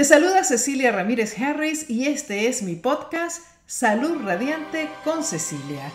[0.00, 5.90] Te saluda Cecilia Ramírez Harris y este es mi podcast Salud Radiante con Cecilia.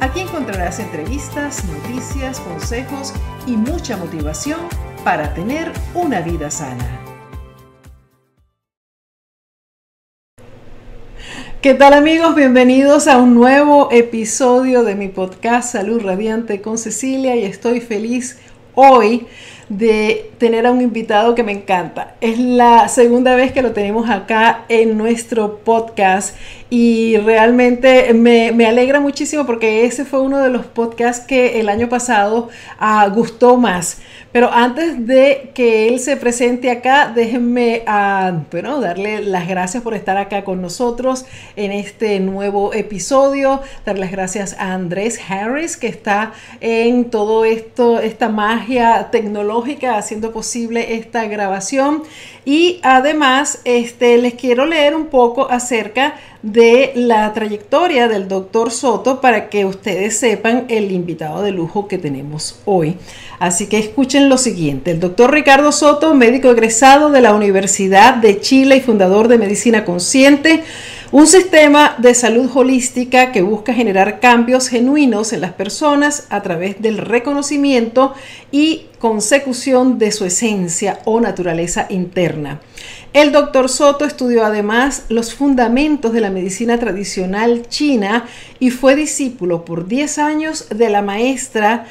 [0.00, 3.14] Aquí encontrarás entrevistas, noticias, consejos
[3.46, 4.60] y mucha motivación
[5.02, 7.00] para tener una vida sana.
[11.62, 12.34] ¿Qué tal amigos?
[12.34, 18.40] Bienvenidos a un nuevo episodio de mi podcast Salud Radiante con Cecilia y estoy feliz
[18.74, 19.26] hoy
[19.70, 22.16] de tener a un invitado que me encanta.
[22.20, 26.36] Es la segunda vez que lo tenemos acá en nuestro podcast
[26.72, 31.88] y realmente me, alegra muchísimo porque ese fue uno de los podcasts que el año
[31.88, 32.48] pasado
[32.80, 33.98] uh, gustó más.
[34.32, 39.94] Pero antes de que él se presente acá, déjenme uh, bueno, darle las gracias por
[39.94, 41.24] estar acá con nosotros
[41.56, 43.60] en este nuevo episodio.
[43.84, 50.32] Dar las gracias a Andrés Harris que está en todo esto, esta magia tecnológica haciendo
[50.32, 52.04] posible esta grabación.
[52.44, 59.20] Y además, este, les quiero leer un poco acerca de la trayectoria del doctor Soto
[59.20, 62.96] para que ustedes sepan el invitado de lujo que tenemos hoy.
[63.38, 64.90] Así que escuchen lo siguiente.
[64.90, 69.84] El doctor Ricardo Soto, médico egresado de la Universidad de Chile y fundador de Medicina
[69.84, 70.64] Consciente,
[71.12, 76.80] un sistema de salud holística que busca generar cambios genuinos en las personas a través
[76.80, 78.14] del reconocimiento
[78.52, 82.60] y consecución de su esencia o naturaleza interna.
[83.12, 88.26] El doctor Soto estudió además los fundamentos de la medicina tradicional china
[88.60, 91.86] y fue discípulo por 10 años de la maestra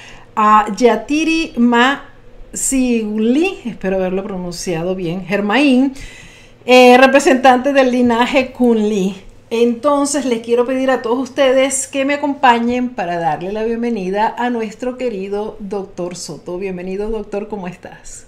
[0.77, 2.05] Yatiri Ma
[2.53, 5.93] Siuli, espero haberlo pronunciado bien, Germain,
[6.71, 9.15] eh, representante del linaje Kunli.
[9.49, 14.51] Entonces les quiero pedir a todos ustedes que me acompañen para darle la bienvenida a
[14.51, 16.59] nuestro querido doctor Soto.
[16.59, 18.27] Bienvenido doctor, ¿cómo estás?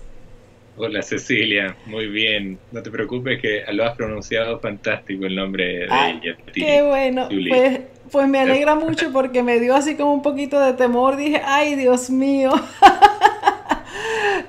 [0.75, 2.58] Hola Cecilia, muy bien.
[2.72, 6.38] No te preocupes que lo has pronunciado fantástico el nombre de ella.
[6.52, 7.81] Qué bueno, pues,
[8.12, 11.16] pues, me alegra mucho porque me dio así como un poquito de temor.
[11.16, 12.53] Dije, ay Dios mío.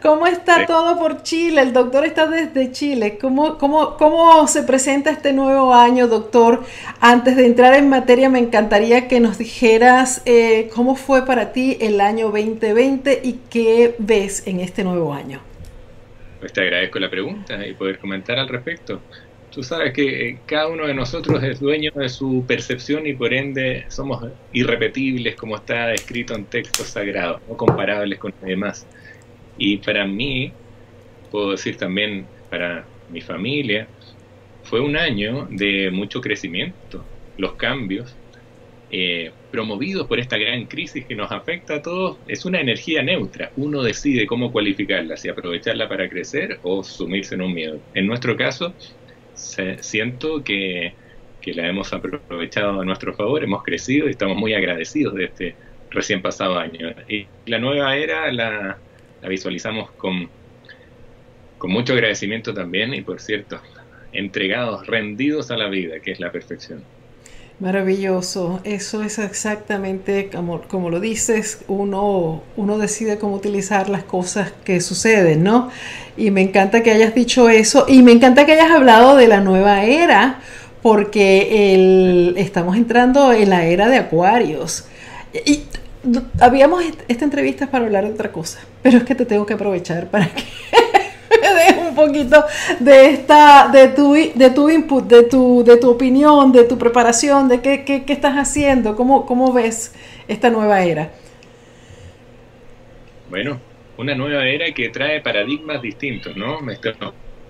[0.03, 1.61] ¿Cómo está todo por Chile?
[1.61, 3.19] El doctor está desde Chile.
[3.21, 6.65] ¿Cómo, cómo, ¿Cómo se presenta este nuevo año, doctor?
[7.01, 11.79] Antes de entrar en materia, me encantaría que nos dijeras eh, cómo fue para ti
[11.81, 15.41] el año 2020 y qué ves en este nuevo año.
[16.41, 19.01] Pues te agradezco la pregunta y poder comentar al respecto.
[19.53, 23.35] Tú sabes que eh, cada uno de nosotros es dueño de su percepción y por
[23.35, 28.87] ende somos irrepetibles como está escrito en textos sagrados, no comparables con los demás.
[29.59, 30.53] Y para mí,
[31.31, 33.87] puedo decir también para mi familia,
[34.65, 37.05] fue un año de mucho crecimiento.
[37.37, 38.15] Los cambios
[38.95, 43.51] eh, promovidos por esta gran crisis que nos afecta a todos, es una energía neutra.
[43.57, 47.81] Uno decide cómo cualificarla, si aprovecharla para crecer o sumirse en un miedo.
[47.95, 48.75] En nuestro caso,
[49.81, 50.95] siento que,
[51.47, 55.57] la hemos aprovechado a nuestro favor, hemos crecido y estamos muy agradecidos de este
[55.91, 56.95] recién pasado año.
[57.09, 58.79] Y la nueva era la,
[59.23, 60.29] la visualizamos con,
[61.59, 63.61] con mucho agradecimiento también y, por cierto,
[64.13, 66.83] entregados, rendidos a la vida, que es la perfección.
[67.61, 74.53] Maravilloso, eso es exactamente como, como lo dices, uno, uno decide cómo utilizar las cosas
[74.65, 75.71] que suceden, ¿no?
[76.17, 79.41] Y me encanta que hayas dicho eso y me encanta que hayas hablado de la
[79.41, 80.41] nueva era,
[80.83, 84.87] porque el, estamos entrando en la era de Acuarios.
[85.47, 85.63] Y
[86.41, 90.09] habíamos esta entrevista para hablar de otra cosa, pero es que te tengo que aprovechar
[90.09, 90.43] para que
[91.89, 92.45] un poquito
[92.81, 97.49] de esta, de tu, de tu input, de tu, de tu opinión, de tu preparación,
[97.49, 99.95] de qué, qué, qué estás haciendo, cómo, cómo ves
[100.29, 101.11] esta nueva era.
[103.31, 103.61] Bueno,
[103.97, 106.59] una nueva era que trae paradigmas distintos, ¿no?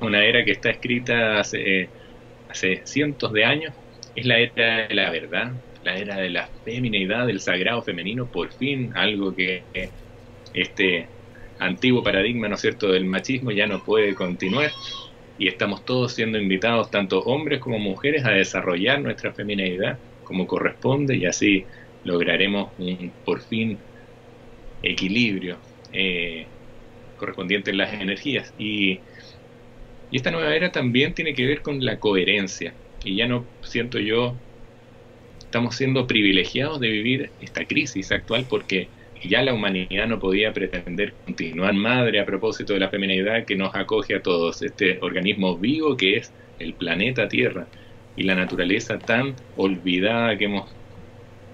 [0.00, 1.88] Una era que está escrita hace,
[2.48, 3.72] hace cientos de años,
[4.14, 5.52] es la era de la verdad,
[5.82, 9.66] la era de la feminidad, del sagrado femenino, por fin algo que
[10.53, 11.12] este
[11.59, 14.70] antiguo paradigma, ¿no es cierto?, del machismo ya no puede continuar
[15.37, 21.17] y estamos todos siendo invitados, tanto hombres como mujeres, a desarrollar nuestra feminidad como corresponde
[21.17, 21.67] y así
[22.02, 23.84] lograremos un, por fin,
[24.82, 26.52] equilibrio eh,
[27.17, 28.55] correspondiente en las energías.
[28.56, 29.05] Y,
[30.11, 32.79] y esta nueva era también tiene que ver con la coherencia.
[33.02, 34.43] Y ya no siento yo,
[35.52, 38.88] estamos siendo privilegiados de vivir esta crisis actual porque
[39.22, 43.75] ya la humanidad no podía pretender continuar madre a propósito de la feminidad que nos
[43.75, 47.66] acoge a todos, este organismo vivo que es el planeta Tierra
[48.16, 50.75] y la naturaleza tan olvidada que hemos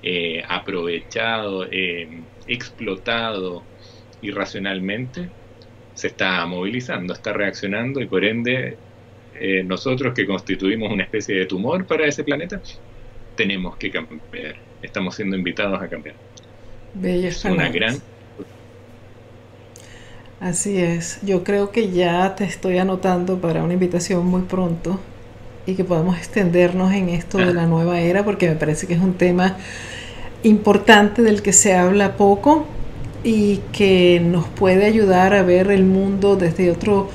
[0.05, 3.65] eh, aprovechado, eh, explotado
[4.23, 5.29] irracionalmente,
[5.95, 8.79] se está movilizando, está reaccionando y por ende
[9.35, 12.63] eh, nosotros que constituimos una especie de tumor para ese planeta,
[13.39, 14.57] tenemos que cambiar.
[14.83, 16.17] Estamos siendo invitados a cambiar.
[17.03, 17.97] es una gran...
[20.41, 21.21] Así es.
[21.23, 24.99] Yo creo que ya te estoy anotando para una invitación muy pronto
[25.67, 29.01] y que podamos extendernos en esto de la nueva era porque me parece que es
[29.01, 29.57] un tema
[30.43, 32.67] importante del que se habla poco
[33.23, 37.09] y que nos puede ayudar a ver el mundo desde otro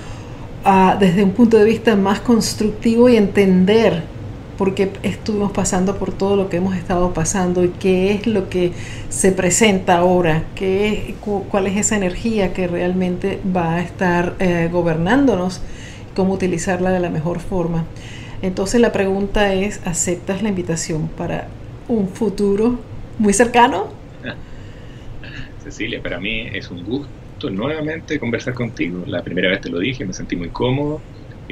[0.99, 4.03] desde un punto de vista más constructivo y entender
[4.57, 8.49] por qué estuvimos pasando por todo lo que hemos estado pasando y qué es lo
[8.49, 8.71] que
[9.09, 11.15] se presenta ahora, qué,
[11.49, 15.61] cuál es esa energía que realmente va a estar eh, gobernándonos,
[16.15, 17.85] cómo utilizarla de la mejor forma.
[18.41, 21.47] Entonces la pregunta es, ¿aceptas la invitación para
[21.87, 22.79] un futuro
[23.17, 23.87] muy cercano?
[25.63, 29.03] Cecilia, para mí es un gusto nuevamente conversar contigo.
[29.07, 31.01] La primera vez te lo dije, me sentí muy cómodo.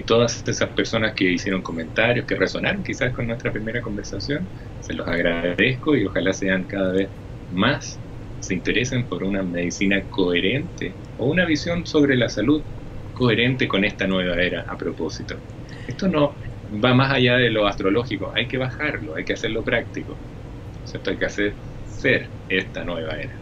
[0.02, 4.94] Y todas esas personas que hicieron comentarios, que resonaron quizás con nuestra primera conversación, se
[4.96, 7.12] los agradezco y ojalá sean cada vez
[7.50, 8.02] más,
[8.40, 12.66] se interesen por una medicina coherente o una visión sobre la salud
[13.14, 15.44] coherente con esta nueva era a propósito.
[15.86, 20.24] Esto no va más allá de lo astrológico, hay que bajarlo, hay que hacerlo práctico.
[21.08, 23.41] Hay que hacer ser esta nueva era.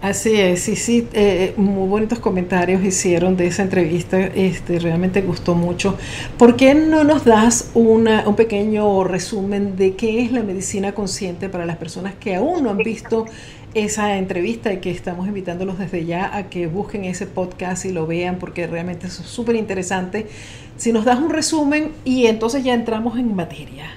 [0.00, 5.56] Así es, sí, sí, eh, muy bonitos comentarios hicieron de esa entrevista, este, realmente gustó
[5.56, 5.98] mucho.
[6.38, 11.48] ¿Por qué no nos das una, un pequeño resumen de qué es la medicina consciente
[11.48, 13.26] para las personas que aún no han visto
[13.74, 18.06] esa entrevista y que estamos invitándolos desde ya a que busquen ese podcast y lo
[18.06, 20.28] vean porque realmente es súper interesante?
[20.76, 23.90] Si nos das un resumen y entonces ya entramos en materia.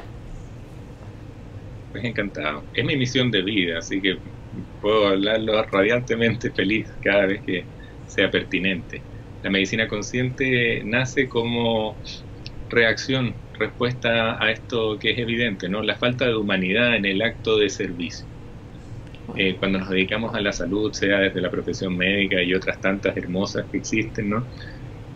[1.91, 2.63] Pues encantado.
[2.73, 4.17] Es mi misión de vida, así que
[4.79, 7.65] puedo hablarlo radiantemente feliz cada vez que
[8.05, 9.01] sea pertinente.
[9.41, 11.97] La medicina consciente nace como
[12.69, 15.81] reacción, respuesta a esto que es evidente, ¿no?
[15.81, 18.25] La falta de humanidad en el acto de servicio.
[19.35, 23.15] Eh, cuando nos dedicamos a la salud, sea desde la profesión médica y otras tantas
[23.15, 24.47] hermosas que existen, ¿no?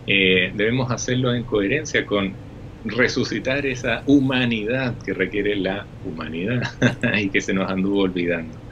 [0.06, 2.36] Eh, debemos hacerlo en coherencia con
[2.84, 6.62] resucitar esa humanidad que requiere la humanidad
[7.18, 8.65] y que se nos anduvo olvidando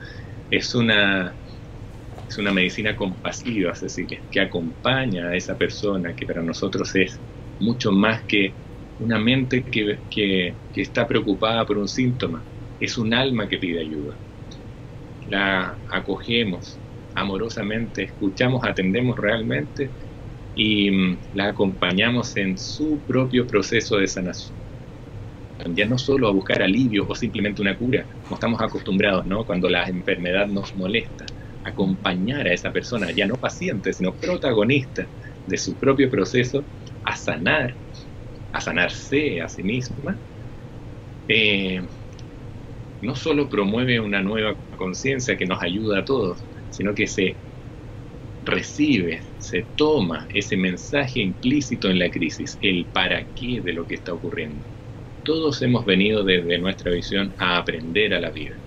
[0.50, 1.36] es una,
[2.28, 7.20] es una medicina compasiva, Cecilia, que acompaña a esa persona que para nosotros es
[7.58, 8.54] mucho más que
[8.98, 12.44] una mente que, que, está preocupada por un síntoma,
[12.78, 14.16] es un alma que pide ayuda.
[15.26, 16.78] La acogemos
[17.14, 19.90] amorosamente, escuchamos, atendemos realmente
[20.54, 24.63] y mm, la acompañamos en su propio proceso de sanación
[25.58, 29.44] ya no solo a buscar alivio o simplemente una cura, como estamos acostumbrados, ¿no?
[29.44, 31.26] Cuando la enfermedad nos molesta,
[31.62, 35.08] acompañar a esa persona, ya no paciente, sino protagonista
[35.46, 36.66] de su propio proceso,
[37.02, 37.78] a sanar,
[38.52, 40.20] a sanarse a sí misma,
[41.28, 41.80] eh,
[43.00, 47.38] no solo promueve una nueva conciencia que nos ayuda a todos, sino que se
[48.42, 53.94] recibe, se toma ese mensaje implícito en la crisis, el para qué de lo que
[53.94, 54.66] está ocurriendo
[55.24, 58.60] todos hemos venido desde nuestra visión a aprender a la vida.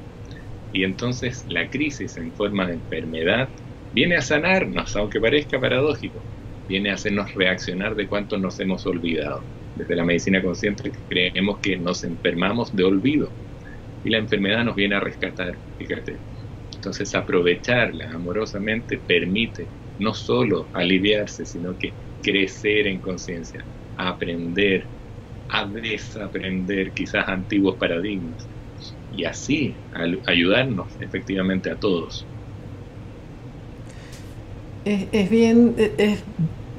[0.72, 3.50] Y entonces la crisis en forma de enfermedad
[3.92, 6.28] viene a sanarnos, aunque parezca paradójico,
[6.68, 9.48] viene a hacernos reaccionar de cuánto nos hemos olvidado.
[9.76, 13.36] Desde la medicina consciente creemos que nos enfermamos de olvido
[14.04, 16.22] y la enfermedad nos viene a rescatar, fíjate.
[16.76, 24.90] Entonces aprovecharla amorosamente permite no solo aliviarse, sino que crecer en conciencia, aprender,
[25.50, 28.48] a desaprender quizás antiguos paradigmas
[29.16, 29.74] y así
[30.26, 32.26] ayudarnos efectivamente a todos.
[34.86, 36.20] Es, bien, es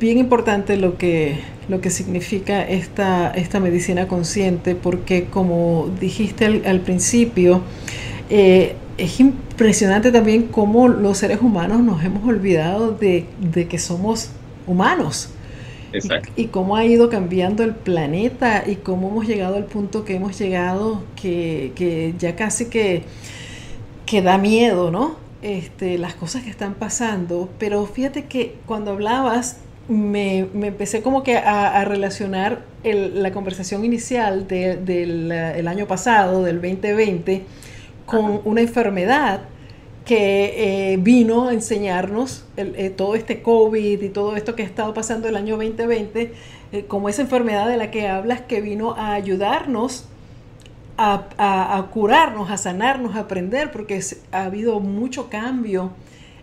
[0.01, 6.81] bien importante lo que, lo que significa esta, esta medicina consciente porque como dijiste al,
[6.81, 7.63] principio,
[8.31, 14.31] eh, es impresionante también cómo los seres humanos nos hemos olvidado de, de que somos
[14.67, 15.31] humanos
[16.37, 20.39] y, cómo ha ido cambiando el planeta y cómo hemos llegado al punto que hemos
[20.39, 23.03] llegado, que, ya casi que,
[24.07, 25.17] que da miedo, ¿no?
[25.41, 27.49] Este, las cosas que están pasando.
[27.59, 35.69] Pero fíjate que cuando hablabas, me, empecé como que a, relacionar la conversación inicial del
[35.69, 37.45] año pasado, del 2020,
[38.07, 39.41] con una enfermedad
[40.09, 44.95] que eh, vino a enseñarnos eh, todo este COVID y todo esto que ha estado
[44.95, 46.33] pasando el año 2020,
[46.73, 50.07] eh, como esa enfermedad de la que hablas, que vino a ayudarnos
[50.97, 54.01] a, curarnos, a sanarnos, a aprender, porque
[54.33, 55.93] ha habido mucho cambio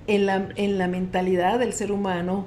[0.06, 2.46] en la, en la mentalidad del ser humano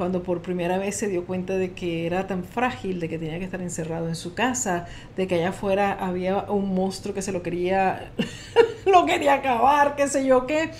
[0.00, 3.38] cuando por primera vez se dio cuenta de que era tan frágil, de que tenía
[3.38, 7.32] que estar encerrado en su casa, de que allá afuera había un monstruo que se
[7.32, 8.10] lo quería,
[8.86, 10.70] lo quería acabar, qué sé yo qué.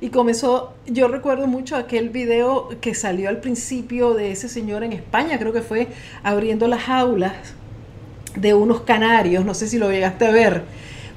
[0.00, 4.92] Y comenzó, yo recuerdo mucho aquel video que salió al principio de ese señor en
[4.92, 5.88] España, creo que fue
[6.22, 7.34] abriendo las jaulas
[8.36, 10.62] de unos canarios, no sé si lo llegaste a ver,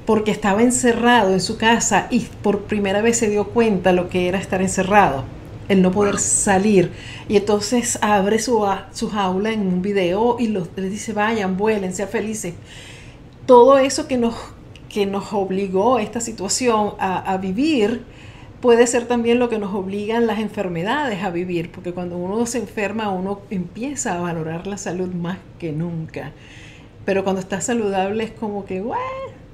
[0.04, 4.26] porque estaba encerrado en su casa y por primera vez se dio cuenta lo que
[4.26, 5.22] era estar encerrado,
[5.68, 6.90] el no poder salir.
[7.28, 11.94] Y entonces abre su, su jaula en un video y los, les dice, vayan, vuelen,
[11.94, 12.54] sean felices.
[13.46, 14.34] Todo eso que nos,
[14.88, 18.02] que nos obligó esta situación a, vivir,
[18.60, 22.58] puede ser también lo que nos obligan las enfermedades a vivir, porque cuando uno se
[22.58, 26.32] enferma uno empieza a valorar la salud más que nunca.
[27.04, 29.02] Pero cuando está saludable es como que, bueno,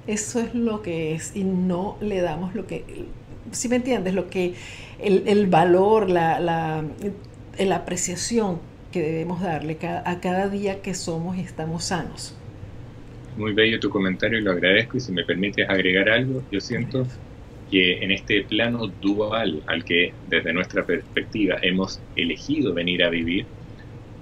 [0.07, 3.07] eso es lo que es y no le damos lo que,
[3.53, 4.55] si me entiendes, lo que,
[4.99, 6.85] el, valor, la, la,
[7.59, 8.61] la, apreciación
[8.93, 12.35] que debemos darle a cada día que somos y estamos sanos.
[13.37, 17.07] Muy bello tu comentario y lo agradezco y si me permites agregar algo, yo siento
[17.71, 23.47] que en este plano dual al que desde nuestra perspectiva hemos elegido venir a vivir,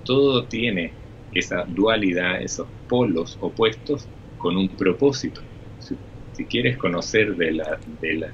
[0.05, 0.93] todo tiene
[1.33, 4.07] esa dualidad, esos polos opuestos
[4.39, 5.41] con un propósito.
[5.81, 8.29] Si, quieres conocer de la, de, la,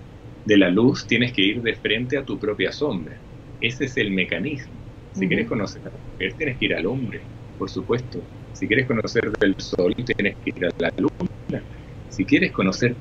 [0.45, 3.21] de la luz, tienes que ir de frente a tu propia sombra.
[3.61, 4.79] Ese es el mecanismo.
[5.13, 7.23] Si quieres conocer a la mujer, tienes que ir al hombre,
[7.57, 8.23] por supuesto.
[8.53, 11.65] Si quieres conocer del sol, tienes que ir a la luna.
[12.09, 12.97] Si quieres conocer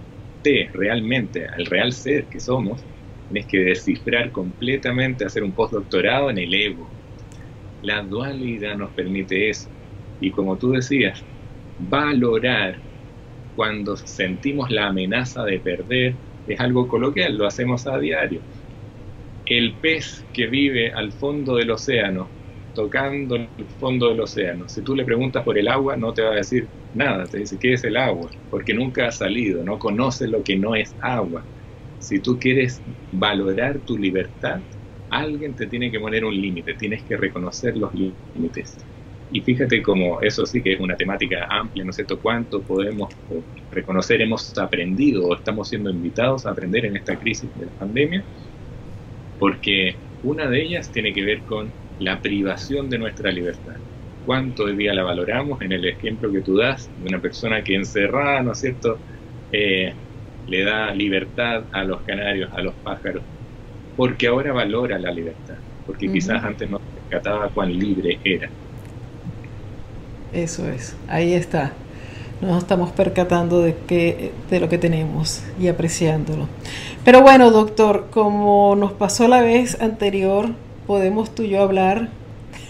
[0.73, 2.83] realmente, al real ser que somos,
[3.27, 6.91] tienes que descifrar completamente, hacer un postdoctorado en el ego.
[7.81, 9.69] La dualidad nos permite eso.
[10.19, 11.23] Y como tú decías,
[11.77, 12.81] valorar
[13.55, 18.43] cuando sentimos la amenaza de perder es algo coloquial, lo hacemos a diario.
[19.45, 22.33] El pez que vive al fondo del océano,
[22.73, 26.31] tocando el fondo del océano, si tú le preguntas por el agua, no te va
[26.31, 28.31] a decir nada, te dice, ¿qué es el agua?
[28.49, 31.47] Porque nunca ha salido, no conoce lo que no es agua.
[31.97, 32.81] Si tú quieres
[33.11, 34.63] valorar tu libertad,
[35.09, 38.77] alguien te tiene que poner un límite, tienes que reconocer los límites.
[39.31, 42.19] Y fíjate como eso sí que es una temática amplia, ¿no es cierto?
[42.21, 43.13] ¿Cuánto podemos
[43.71, 48.27] reconocer, hemos aprendido o estamos siendo invitados a aprender en esta crisis de la pandemia?
[49.37, 53.81] Porque una de ellas tiene que ver con la privación de nuestra libertad
[54.23, 57.75] cuánto hoy día la valoramos en el ejemplo que tú das de una persona que
[57.75, 59.03] encerrada, ¿no es cierto?,
[59.51, 59.97] eh,
[60.45, 63.25] le da libertad a los canarios, a los pájaros,
[63.95, 68.53] porque ahora valora la libertad, porque quizás antes no se percataba cuán libre era.
[70.33, 71.73] Eso es, ahí está.
[72.39, 76.47] Nos estamos percatando de, que, de lo que tenemos y apreciándolo.
[77.03, 80.49] Pero bueno, doctor, como nos pasó la vez anterior,
[80.87, 82.09] podemos tú y yo hablar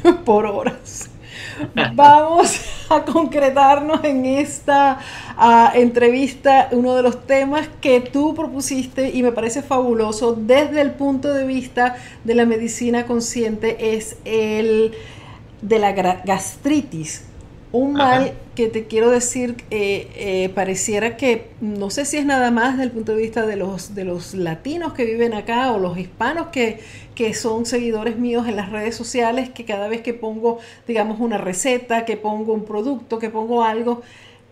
[0.25, 1.09] por horas.
[1.93, 4.99] Vamos a concretarnos en esta
[5.37, 10.91] ah, entrevista uno de los temas que tú propusiste y me parece fabuloso desde el
[10.91, 14.93] punto de vista de la medicina consciente es el
[15.61, 17.25] de la gastritis
[17.71, 22.51] un mal que te quiero decir, eh, eh, pareciera que, no sé si es nada
[22.51, 25.79] más desde el punto de vista de los, de los latinos que viven acá o
[25.79, 26.79] los hispanos que,
[27.15, 31.37] que son seguidores míos en las redes sociales, que cada vez que pongo, digamos, una
[31.37, 34.01] receta, que pongo un producto, que pongo algo,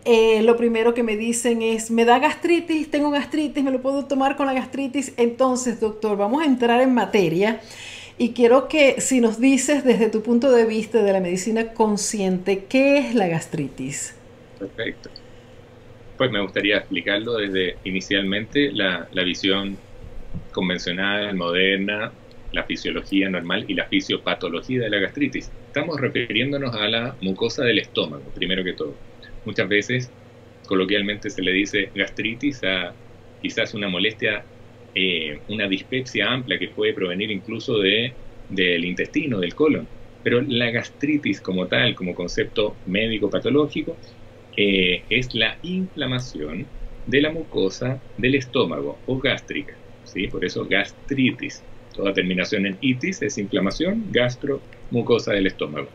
[0.06, 4.06] eh, lo primero que me dicen es, me da gastritis, tengo gastritis, me lo puedo
[4.06, 5.12] tomar con la gastritis.
[5.18, 7.60] Entonces, doctor, vamos a entrar en materia.
[8.22, 12.66] Y quiero que si nos dices desde tu punto de vista de la medicina consciente,
[12.68, 14.14] ¿qué es la gastritis?
[14.58, 15.08] Perfecto.
[16.18, 19.80] Pues me gustaría explicarlo desde inicialmente la, la visión
[20.52, 22.12] convencional, moderna,
[22.52, 25.50] la fisiología normal y la fisiopatología de la gastritis.
[25.68, 29.00] Estamos refiriéndonos a la mucosa del estómago, primero que todo.
[29.46, 30.12] Muchas veces,
[30.66, 32.94] coloquialmente se le dice gastritis a
[33.40, 34.44] quizás una molestia
[34.94, 38.12] eh, una dispepsia amplia que puede provenir incluso de,
[38.48, 39.86] del intestino, del colon.
[40.22, 43.96] Pero la gastritis como tal, como concepto médico patológico,
[44.56, 46.66] eh, es la inflamación
[47.06, 49.74] de la mucosa del estómago o gástrica.
[50.04, 50.26] ¿sí?
[50.26, 51.62] Por eso gastritis.
[51.94, 55.88] Toda terminación en itis es inflamación, gastro, mucosa del estómago.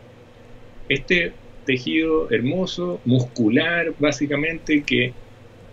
[0.89, 1.33] Este
[1.65, 5.13] tejido hermoso, muscular básicamente, que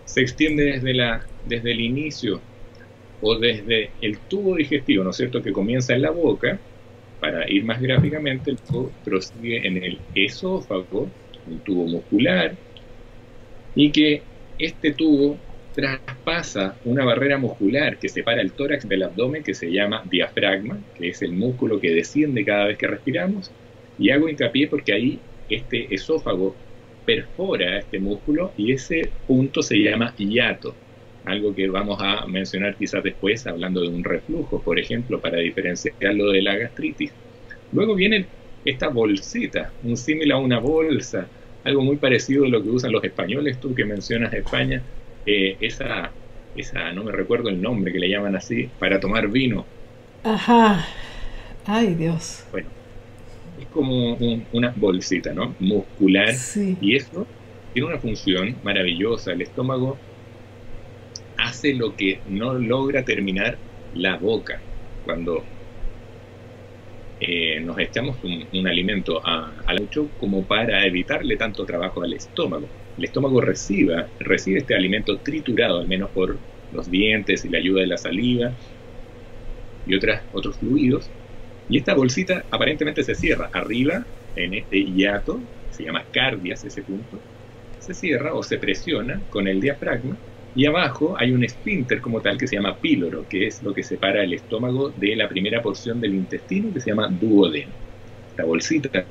[0.05, 2.41] se extiende desde, la, desde el inicio
[3.23, 6.59] o desde el tubo digestivo, ¿no es cierto?, que comienza en la boca,
[7.19, 11.09] para ir más gráficamente, el tubo prosigue en el esófago,
[11.47, 12.53] un tubo muscular,
[13.75, 14.21] y que
[14.59, 15.37] este tubo
[15.73, 21.09] traspasa una barrera muscular que separa el tórax del abdomen que se llama diafragma, que
[21.09, 23.51] es el músculo que desciende cada vez que respiramos,
[23.97, 26.55] y hago hincapié porque ahí este esófago
[27.05, 30.75] perfora este músculo y ese punto se llama hiato,
[31.25, 36.31] algo que vamos a mencionar quizás después hablando de un reflujo, por ejemplo, para diferenciarlo
[36.31, 37.11] de la gastritis.
[37.71, 38.27] Luego viene
[38.65, 41.27] esta bolsita, un símil a una bolsa,
[41.63, 44.81] algo muy parecido a lo que usan los españoles, tú que mencionas España,
[45.25, 46.11] eh, esa,
[46.55, 49.65] esa, no me recuerdo el nombre que le llaman así, para tomar vino.
[50.23, 50.85] Ajá,
[51.65, 52.45] ay Dios.
[52.51, 52.69] Bueno,
[53.59, 54.17] es como
[54.51, 55.55] una bolsita, ¿no?
[55.59, 56.33] Muscular.
[56.81, 57.27] Y eso
[57.73, 59.31] tiene una función maravillosa.
[59.33, 59.97] El estómago
[61.53, 63.57] hace lo que no logra terminar
[63.93, 64.59] la boca.
[65.05, 65.43] Cuando
[67.19, 72.67] eh, nos echamos un, alimento al mucho como para evitarle tanto trabajo al estómago.
[72.97, 76.37] El estómago reciba, recibe este alimento triturado, al menos por
[76.73, 78.51] los dientes y la ayuda de la saliva
[79.85, 81.09] y otras, otros fluidos.
[81.69, 84.05] Y esta bolsita aparentemente se cierra arriba,
[84.35, 87.19] en este hiato, se llama cardias ese punto,
[87.79, 90.17] se cierra o se presiona con el diafragma
[90.55, 93.83] y abajo hay un esfínter como tal que se llama píloro, que es lo que
[93.83, 97.73] separa el estómago de la primera porción del intestino que se llama duodeno.
[98.37, 99.07] La bolsita,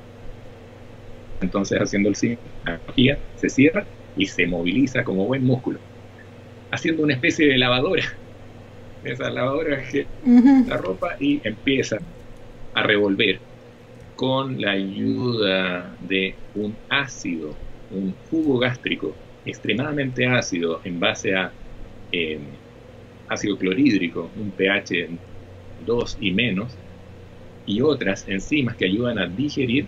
[1.41, 2.39] entonces haciendo el signo,
[3.35, 5.81] se cierra y se moviliza como buen músculo,
[6.71, 8.05] haciendo una especie de lavadora.
[9.03, 10.07] Esa lavadora que
[10.69, 11.99] la ropa y empieza
[12.75, 13.41] a revolver
[14.15, 17.59] con la ayuda de un ácido,
[17.91, 21.53] un jugo gástrico extremadamente ácido en base a
[22.13, 22.39] eh,
[23.29, 25.09] ácido clorhídrico, un pH
[25.87, 26.73] 2 y menos,
[27.67, 29.87] y otras enzimas que ayudan a digerir,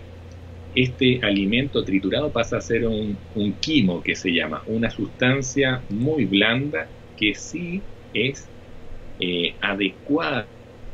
[0.73, 3.17] este alimento triturado pasa a ser un,
[3.61, 7.81] quimo que se llama, una sustancia muy blanda que sí
[8.13, 8.49] es
[9.19, 10.47] eh, adecuada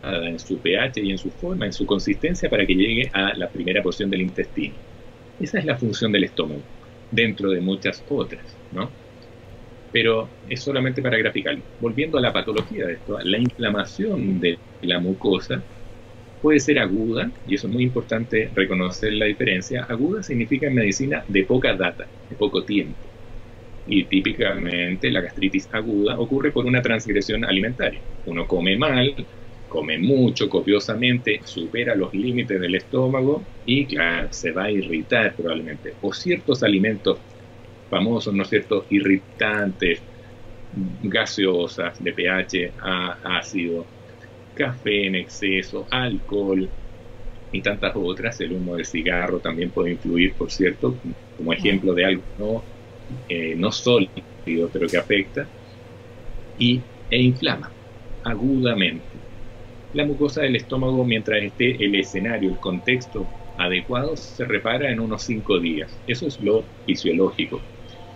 [0.03, 3.49] en su pH y en su forma, en su consistencia para que llegue a la
[3.49, 4.75] primera porción del intestino.
[5.39, 6.61] Esa es la función del estómago
[7.11, 8.91] dentro de muchas otras, ¿no?
[9.91, 11.57] Pero es solamente para graficar.
[11.79, 15.63] Volviendo a la patología de esto, la inflamación de la mucosa
[16.41, 19.83] puede ser aguda, y eso es muy importante reconocer la diferencia.
[19.83, 23.09] Aguda significa en medicina de poca data, de poco tiempo.
[23.85, 28.01] Y típicamente la gastritis aguda ocurre por una transgresión alimentaria.
[28.25, 29.27] Uno come mal,
[29.71, 35.93] come mucho, copiosamente, supera los límites del estómago y claro, se va a irritar probablemente.
[36.01, 37.19] O ciertos alimentos
[37.89, 40.01] famosos, ¿no es cierto?, irritantes,
[41.03, 42.73] gaseosas, de pH
[43.23, 43.85] ácido,
[44.53, 46.69] café en exceso, alcohol
[47.53, 48.41] y tantas otras.
[48.41, 50.97] El humo del cigarro también puede influir, por cierto,
[51.37, 52.63] como ejemplo de algo no,
[53.29, 55.47] eh, no sólido, pero que afecta
[56.57, 57.71] y, e inflama
[58.23, 59.10] agudamente
[59.93, 63.27] la mucosa del estómago, mientras esté el escenario, el contexto
[63.57, 65.91] adecuado, se repara en unos 5 días.
[66.07, 67.61] Eso es lo fisiológico.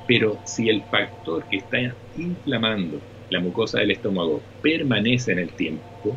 [0.08, 1.78] Pero si el factor que está
[2.16, 6.16] inflamando la mucosa del estómago permanece en el tiempo,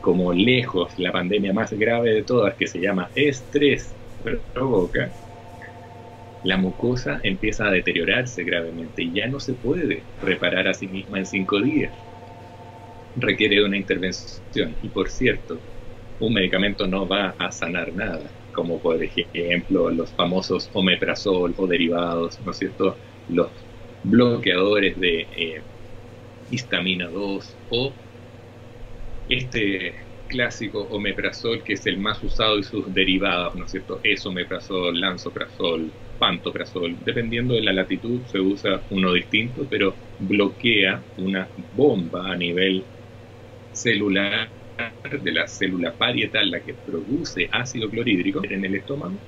[0.00, 3.94] como lejos la pandemia más grave de todas, que se llama estrés,
[4.52, 5.10] provoca,
[6.42, 11.18] la mucosa empieza a deteriorarse gravemente y ya no se puede reparar a sí misma
[11.18, 11.92] en cinco días
[13.14, 14.76] requiere una intervención.
[14.82, 15.60] Y por cierto,
[16.18, 22.40] un medicamento no va a sanar nada, como por ejemplo los famosos omeprazol o derivados,
[22.40, 22.98] ¿no es cierto?
[23.28, 23.52] Los
[24.02, 25.64] bloqueadores de eh,
[26.50, 27.94] histamina 2 o
[29.28, 29.94] este
[30.26, 34.00] clásico omeprazol que es el más usado y sus derivados, ¿no es cierto?
[34.02, 42.30] Esomeprazol, lansoprazol, pantoprazol, dependiendo de la latitud se usa uno distinto, pero bloquea una bomba
[42.32, 42.86] a nivel
[43.80, 44.50] celular
[45.22, 49.24] de la célula parietal, la que produce ácido clorhídrico en el estómago,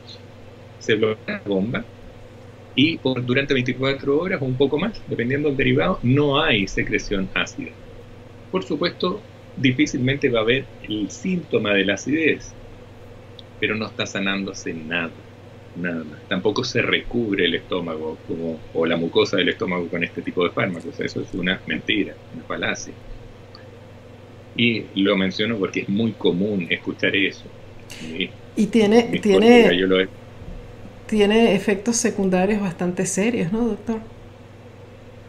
[0.79, 1.91] se bloquea la bomba
[2.75, 7.31] y por, durante 24 horas o un poco más, dependiendo del derivado, no hay secreción
[7.35, 7.73] ácida.
[8.51, 12.57] Por supuesto, difícilmente va a haber el síntoma de la acidez,
[13.59, 15.29] pero no está sanándose nada,
[15.75, 20.45] nada Tampoco se recubre el estómago como, o la mucosa del estómago con este tipo
[20.45, 20.99] de fármacos.
[21.01, 22.99] Eso es una mentira, una falacia.
[24.55, 27.55] Y lo menciono porque es muy común escuchar eso.
[28.55, 29.69] y tiene, tiene,
[31.07, 34.01] tiene efectos secundarios bastante serios, ¿no, doctor?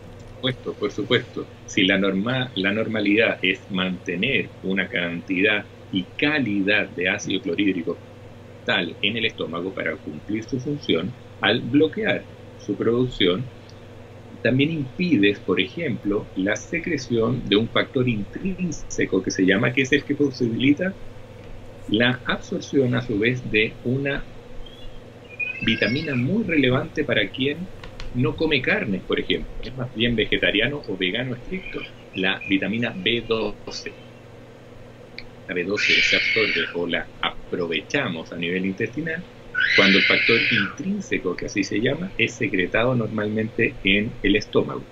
[0.06, 1.54] Por supuesto, por supuesto.
[1.66, 8.04] Si la, norma, la normalidad es mantener una cantidad y calidad de ácido clorhídrico
[8.64, 13.54] tal en el estómago para cumplir su función, al bloquear su producción
[14.44, 19.92] también impides, por ejemplo, la secreción de un factor intrínseco que se llama, que es
[19.94, 20.94] el que posibilita
[21.88, 24.28] la absorción a su vez de una
[25.62, 27.70] vitamina muy relevante para quien
[28.14, 31.80] no come carne, por ejemplo, es más bien vegetariano o vegano estricto,
[32.16, 33.94] la vitamina B12.
[35.48, 39.26] La B12 se absorbe o la aprovechamos a nivel intestinal
[39.76, 44.84] cuando el factor intrínseco, que así se llama, es secretado normalmente en el estómago.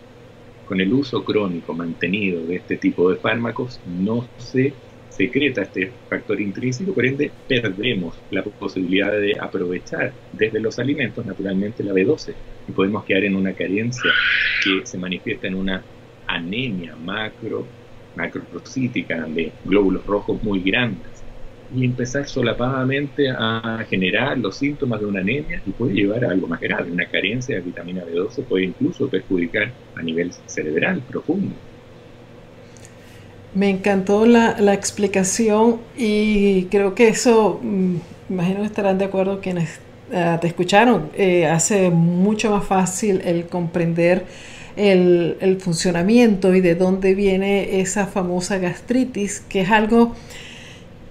[0.65, 4.73] Con el uso crónico mantenido de este tipo de fármacos no se
[5.09, 11.83] secreta este factor intrínseco, por ende perdemos la posibilidad de aprovechar desde los alimentos naturalmente
[11.83, 12.33] la B12
[12.67, 14.11] y podemos quedar en una carencia
[14.63, 15.83] que se manifiesta en una
[16.27, 17.67] anemia macro,
[18.15, 21.10] de glóbulos rojos muy grandes
[21.73, 26.47] y empezar solapadamente a generar los síntomas de una anemia y puede llevar a algo
[26.47, 26.91] más grave.
[26.91, 31.55] Una carencia de vitamina B12 puede incluso perjudicar a nivel cerebral profundo.
[33.53, 37.95] Me encantó la, explicación y creo que eso, mm,
[38.29, 39.79] imagino que estarán de acuerdo quienes
[40.13, 44.25] ah, te escucharon, eh, hace mucho más fácil el comprender
[44.77, 50.15] el, el, funcionamiento y de dónde viene esa famosa gastritis, que es algo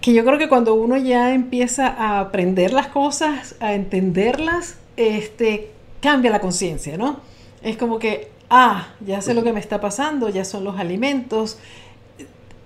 [0.01, 5.71] que yo creo que cuando uno ya empieza a aprender las cosas, a entenderlas, este,
[6.01, 7.21] cambia la conciencia, ¿no?
[7.63, 11.59] Es como que, ah, ya sé lo que me está pasando, ya son los alimentos,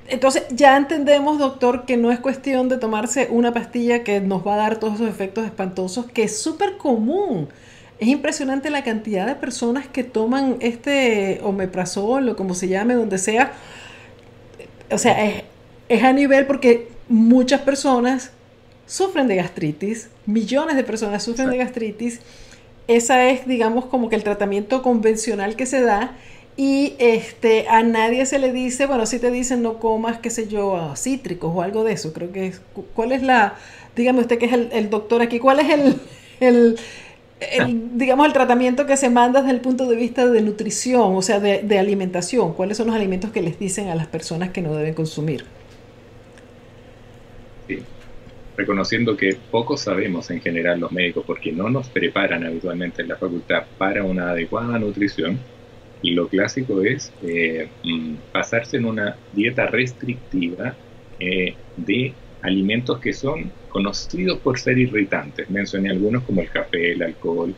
[0.07, 4.55] entonces ya entendemos, doctor, que no es cuestión de tomarse una pastilla que nos va
[4.55, 7.49] a dar todos esos efectos espantosos, que es súper común.
[7.99, 13.19] Es impresionante la cantidad de personas que toman este omeprazol o como se llame, donde
[13.19, 13.53] sea.
[14.91, 15.45] O sea, es,
[15.89, 18.31] es a nivel porque muchas personas
[18.87, 22.21] sufren de gastritis, millones de personas sufren de gastritis.
[22.87, 26.17] Esa es, digamos, como que el tratamiento convencional que se da
[26.57, 30.47] y este, a nadie se le dice, bueno, si te dicen no comas, qué sé
[30.47, 32.13] yo, cítricos o algo de eso.
[32.13, 32.61] Creo que es,
[32.95, 33.55] ¿cuál es la,
[33.97, 36.01] dígame usted que es el, doctor aquí, cuál es el,
[36.41, 36.79] el,
[37.95, 41.41] digamos, el tratamiento que se manda desde el punto de vista de nutrición, o sea,
[41.41, 42.53] de, de alimentación?
[42.53, 45.45] ¿Cuáles son los alimentos que les dicen a las personas que no deben consumir?
[48.57, 53.17] Reconociendo que poco sabemos en general los médicos porque no nos preparan habitualmente en la
[53.17, 55.41] facultad para una adecuada nutrición,
[56.05, 60.77] y lo clásico es eh, mm, pasarse en una dieta restrictiva
[61.19, 62.13] eh, de
[62.43, 65.49] alimentos que son conocidos por ser irritantes.
[65.49, 67.55] Mencioné algunos como el café, el alcohol,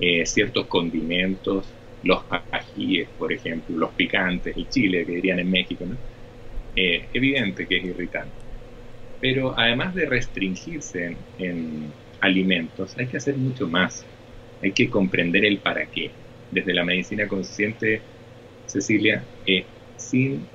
[0.00, 1.66] eh, ciertos condimentos,
[2.02, 5.84] los ajíes, por ejemplo, los picantes, el chile, que dirían en México.
[5.86, 5.96] ¿no?
[6.76, 8.43] evidente que es irritante.
[9.24, 14.04] Pero además de restringirse en alimentos, hay que hacer mucho más.
[14.60, 16.10] Hay que comprender el para qué
[16.50, 18.02] desde la medicina consciente,
[18.66, 19.64] Cecilia, eh,
[19.96, 20.46] sin,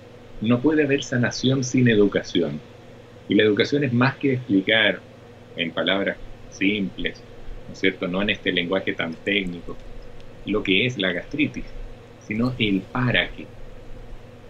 [0.42, 2.62] no puede haber sanación sin educación.
[3.28, 5.02] Y la educación es más que explicar
[5.56, 6.20] en palabras
[6.52, 7.24] simples,
[7.66, 8.08] ¿no es cierto?
[8.08, 9.80] No en este lenguaje tan técnico,
[10.46, 11.66] lo que es la gastritis,
[12.20, 13.48] sino el para qué.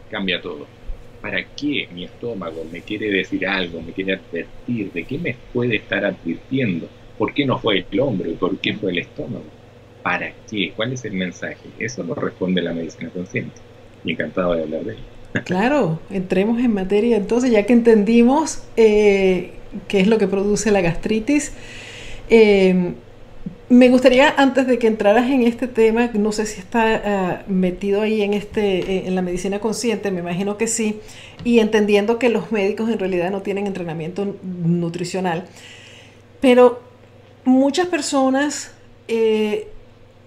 [0.10, 0.79] Cambia todo.
[1.22, 4.92] ¿Para qué mi estómago me quiere decir algo, me quiere advertir?
[4.94, 6.88] ¿De qué me puede estar advirtiendo?
[7.18, 9.44] ¿Por qué no fue el hombro por qué fue el estómago?
[10.02, 10.72] ¿Para qué?
[10.76, 11.70] ¿Cuál es el mensaje?
[11.78, 13.60] Eso lo responde la medicina consciente.
[14.06, 15.04] Encantado de hablar de ello.
[15.44, 19.52] Claro, entremos en materia entonces, ya que entendimos eh,
[19.88, 21.54] qué es lo que produce la gastritis.
[22.30, 22.94] Eh,
[23.70, 28.02] me gustaría, antes de que entraras en este tema, no sé si está ah, metido
[28.02, 31.00] ahí en, este, eh, en la medicina consciente, me imagino que sí,
[31.44, 35.46] y entendiendo que los médicos en realidad no tienen entrenamiento nutricional,
[36.42, 36.82] pero
[37.46, 38.72] muchas personas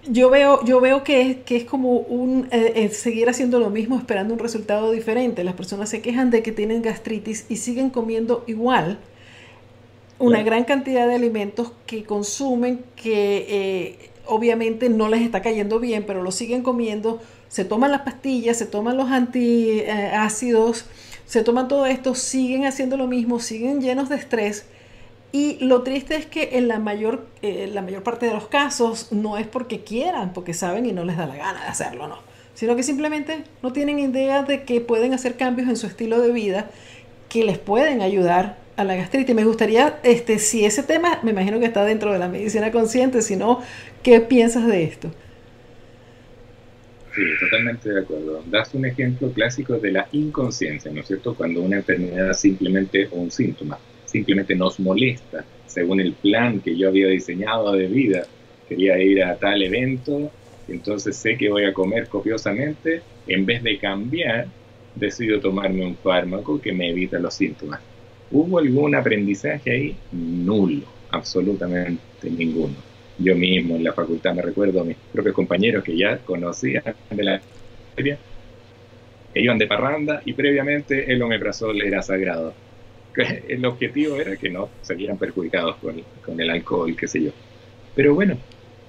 [0.07, 3.69] yo veo, yo veo que, es, que es como un eh, eh, seguir haciendo lo
[3.69, 5.43] mismo esperando un resultado diferente.
[5.43, 8.99] Las personas se quejan de que tienen gastritis y siguen comiendo igual
[10.23, 16.05] una gran cantidad de alimentos que consumen que eh, obviamente no les está cayendo bien,
[16.05, 20.85] pero lo siguen comiendo, se toman las pastillas, se toman los antiácidos,
[21.25, 24.65] se toman todo esto, siguen haciendo lo mismo, siguen llenos de estrés.
[25.33, 29.11] Y lo triste es que en la mayor, eh, la mayor parte de los casos
[29.11, 32.17] no es porque quieran, porque saben y no les da la gana de hacerlo, no.
[32.53, 36.31] Sino que simplemente no tienen idea de que pueden hacer cambios en su estilo de
[36.31, 36.69] vida
[37.27, 39.35] que les pueden ayudar a la gastritis.
[39.35, 43.21] Me gustaría, este, si ese tema, me imagino que está dentro de la medicina consciente,
[43.21, 43.61] si no,
[44.01, 45.11] ¿qué piensas de esto?
[47.15, 48.43] Sí, totalmente de acuerdo.
[48.47, 51.35] Das un ejemplo clásico de la inconsciencia, ¿no es cierto?
[51.35, 56.89] Cuando una enfermedad simplemente o un síntoma simplemente nos molesta, según el plan que yo
[56.89, 58.27] había diseñado de vida.
[58.69, 60.31] Quería ir a tal evento
[60.67, 64.47] entonces sé que voy a comer copiosamente, en vez de cambiar,
[64.95, 67.81] decido tomarme un fármaco que me evita los síntomas.
[68.33, 69.97] ¿Hubo algún aprendizaje ahí?
[70.11, 72.73] Nulo, absolutamente ninguno.
[73.19, 77.23] Yo mismo en la facultad me recuerdo a mis propios compañeros que ya conocían de
[77.23, 77.41] la
[77.95, 82.55] que iban de parranda y previamente el omeprazol era sagrado.
[83.47, 87.31] El objetivo era que no se vieran perjudicados con, con el alcohol, qué sé yo.
[87.93, 88.35] Pero bueno,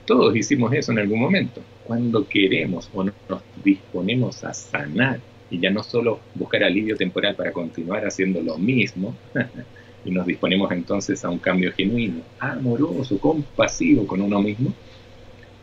[0.07, 1.61] todos hicimos eso en algún momento.
[1.83, 3.15] Cuando queremos o nos
[3.63, 5.21] disponemos a sanar
[5.55, 9.17] y ya no solo buscar alivio temporal para continuar haciendo lo mismo,
[10.05, 14.75] y nos disponemos entonces a un cambio genuino, amoroso, compasivo con uno mismo,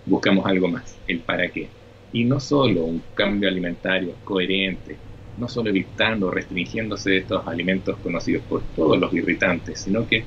[0.06, 1.68] buscamos algo más, el para qué.
[2.14, 4.98] Y no solo un cambio alimentario coherente,
[5.36, 10.24] no solo evitando, restringiéndose de estos alimentos conocidos por todos los irritantes, sino que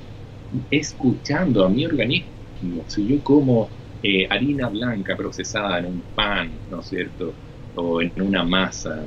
[0.69, 2.85] escuchando a mi organismo.
[2.87, 3.69] Si yo como
[4.01, 7.33] eh, harina blanca procesada en un pan, ¿no es cierto?
[7.73, 9.03] O en una masa,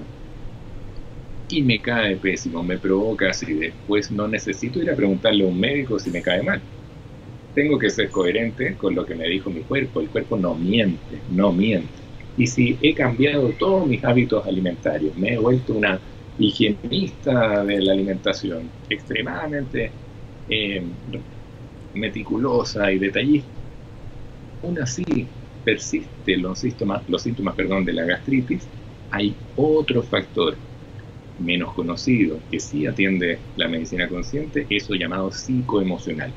[1.48, 5.58] y me cae pésimo, me provoca así, después no necesito ir a preguntarle a un
[5.58, 6.60] médico si me cae mal.
[7.54, 11.20] Tengo que ser coherente con lo que me dijo mi cuerpo, el cuerpo no miente,
[11.28, 11.88] no miente.
[12.36, 15.98] Y si he cambiado todos mis hábitos alimentarios, me he vuelto una
[16.38, 19.90] higienista de la alimentación, extremadamente
[20.48, 20.82] eh,
[21.94, 23.48] meticulosa y detallista,
[24.62, 25.26] aún así
[25.64, 28.66] persisten los síntomas, los síntomas perdón, de la gastritis,
[29.10, 30.56] hay otro factor
[31.38, 36.32] menos conocido que sí atiende la medicina consciente, eso llamado psicoemocional.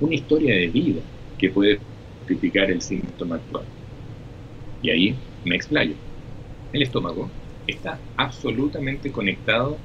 [0.00, 1.02] Una historia de vida
[1.38, 1.80] que puede
[2.18, 3.64] justificar el síntoma actual.
[4.82, 5.94] Y ahí me explayo.
[6.72, 7.30] El estómago
[7.66, 9.78] está absolutamente conectado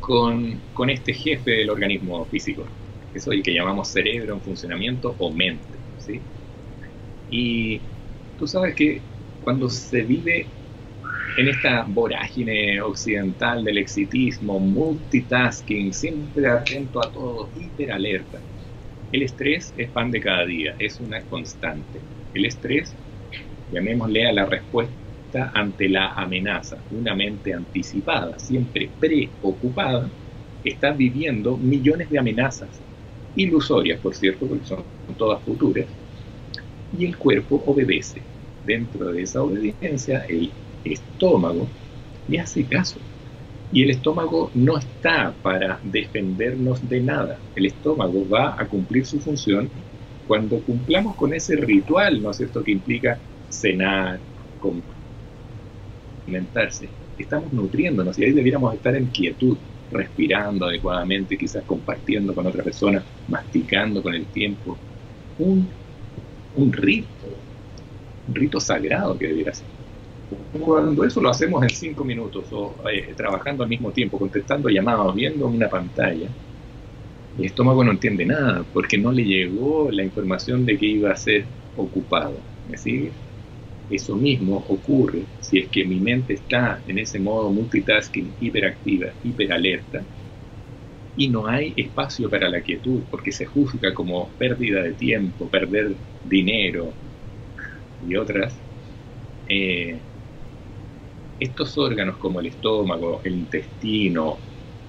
[0.00, 2.64] con, con este jefe del organismo físico,
[3.14, 5.64] eso es el que llamamos cerebro en funcionamiento o mente.
[5.98, 6.20] ¿sí?
[7.30, 7.80] Y
[8.36, 9.02] tú sabes que
[9.40, 10.46] cuando se vive
[11.38, 18.40] en esta vorágine occidental del exitismo, multitasking, siempre atento a todo, hiperalerta.
[19.12, 22.00] El estrés es pan de cada día, es una constante.
[22.34, 22.92] El estrés,
[23.70, 30.10] llamémosle a la respuesta ante la amenaza, una mente anticipada, siempre preocupada,
[30.64, 32.80] está viviendo millones de amenazas,
[33.36, 34.84] ilusorias, por cierto, porque son
[35.16, 35.86] todas futuras,
[36.98, 38.22] y el cuerpo obedece.
[38.66, 40.50] Dentro de esa obediencia, el
[40.92, 41.68] estómago
[42.28, 42.98] le hace caso.
[43.70, 47.38] Y el estómago no está para defendernos de nada.
[47.54, 49.70] El estómago va a cumplir su función
[50.26, 54.20] cuando cumplamos con ese ritual, ¿no es cierto?, que implica cenar,
[56.26, 56.88] alimentarse.
[57.18, 59.58] Estamos nutriéndonos y ahí debiéramos estar en quietud,
[59.90, 64.78] respirando adecuadamente, quizás compartiendo con otra persona, masticando con el tiempo.
[65.38, 65.74] Un,
[66.54, 67.26] un rito,
[68.26, 69.77] un rito sagrado que debiera ser.
[70.50, 75.14] Cuando eso lo hacemos en cinco minutos o eh, trabajando al mismo tiempo, contestando llamados,
[75.14, 76.28] viendo una pantalla,
[77.38, 81.16] el estómago no entiende nada porque no le llegó la información de que iba a
[81.16, 82.36] ser ocupado.
[82.64, 83.12] ¿Me sigue?
[83.88, 90.04] Eso mismo ocurre si es que mi mente está en ese modo multitasking, hiperactiva, hiperalerta,
[91.16, 95.96] y no hay espacio para la quietud porque se juzga como pérdida de tiempo, perder
[96.22, 96.92] dinero
[98.06, 98.54] y otras.
[99.48, 99.98] Eh,
[101.38, 104.38] estos órganos como el estómago, el intestino,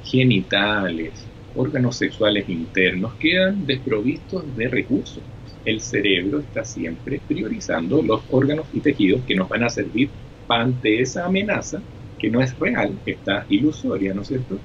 [0.02, 5.24] genitales, órganos sexuales internos quedan desprovistos de recursos.
[5.64, 10.12] El cerebro está siempre priorizando los órganos y tejidos que nos van a servir
[10.48, 11.84] ante esa amenaza
[12.18, 14.62] que no es real, está ilusoria, ¿no es cierto?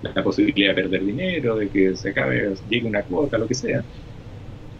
[0.00, 3.86] La posibilidad de perder dinero, de que se acabe, llegue una cuota, lo que sea.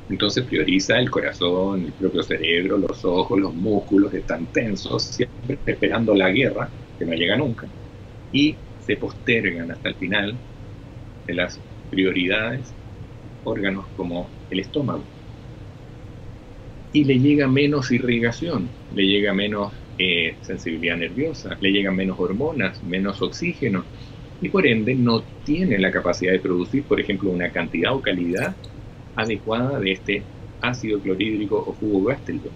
[0.08, 6.14] Entonces prioriza el corazón, el propio cerebro, los ojos, los músculos están tensos, siempre esperando
[6.14, 7.68] la guerra, que no llega nunca,
[8.30, 10.38] y se postergan hasta el final
[11.26, 12.72] de las prioridades
[13.42, 15.04] órganos como el estómago.
[16.92, 22.82] Y le llega menos irrigación, le llega menos eh, sensibilidad nerviosa, le llegan menos hormonas,
[22.82, 23.84] menos oxígeno,
[24.40, 28.56] y por ende no tiene la capacidad de producir, por ejemplo, una cantidad o calidad
[29.16, 30.24] adecuada de este
[30.60, 32.50] ácido clorhídrico o jugo gástrico.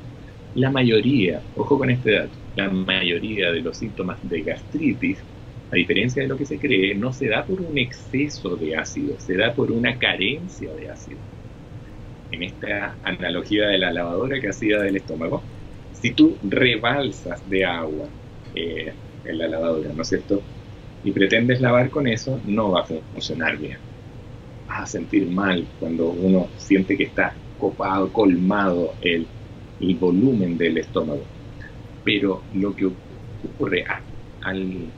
[0.54, 5.24] La mayoría, ojo con este dato, la mayoría de los síntomas de gastritis,
[5.70, 9.18] a diferencia de lo que se cree, no se da por un exceso de ácido,
[9.20, 11.20] se da por una carencia de ácido.
[12.30, 15.50] En esta analogía de la lavadora que hacía del estómago,
[15.90, 18.14] si tú rebalsas de agua
[18.54, 18.94] eh,
[19.24, 20.48] en la lavadora, ¿no es cierto?
[21.02, 23.89] Y pretendes lavar con eso, no va a funcionar bien
[24.70, 29.26] a sentir mal cuando uno siente que está copado, colmado el,
[29.98, 31.22] volumen del estómago.
[32.04, 33.84] Pero lo que ocurre
[34.42, 34.90] al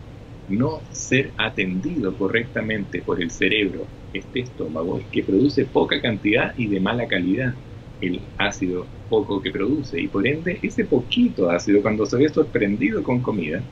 [0.48, 6.66] no ser atendido correctamente por el cerebro, este estómago, es que produce poca cantidad y
[6.66, 7.54] de mala calidad
[8.00, 10.00] el ácido poco que produce.
[10.00, 13.62] Y por ende, ese poquito ácido, cuando se ve sorprendido con comida,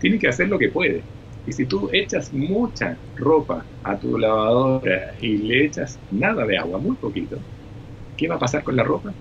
[0.00, 1.02] tiene que hacer lo que puede.
[1.46, 6.78] Y si tú echas mucha ropa a tu lavadora y le echas nada de agua,
[6.78, 7.38] muy poquito,
[8.16, 9.14] ¿qué va a pasar con la ropa?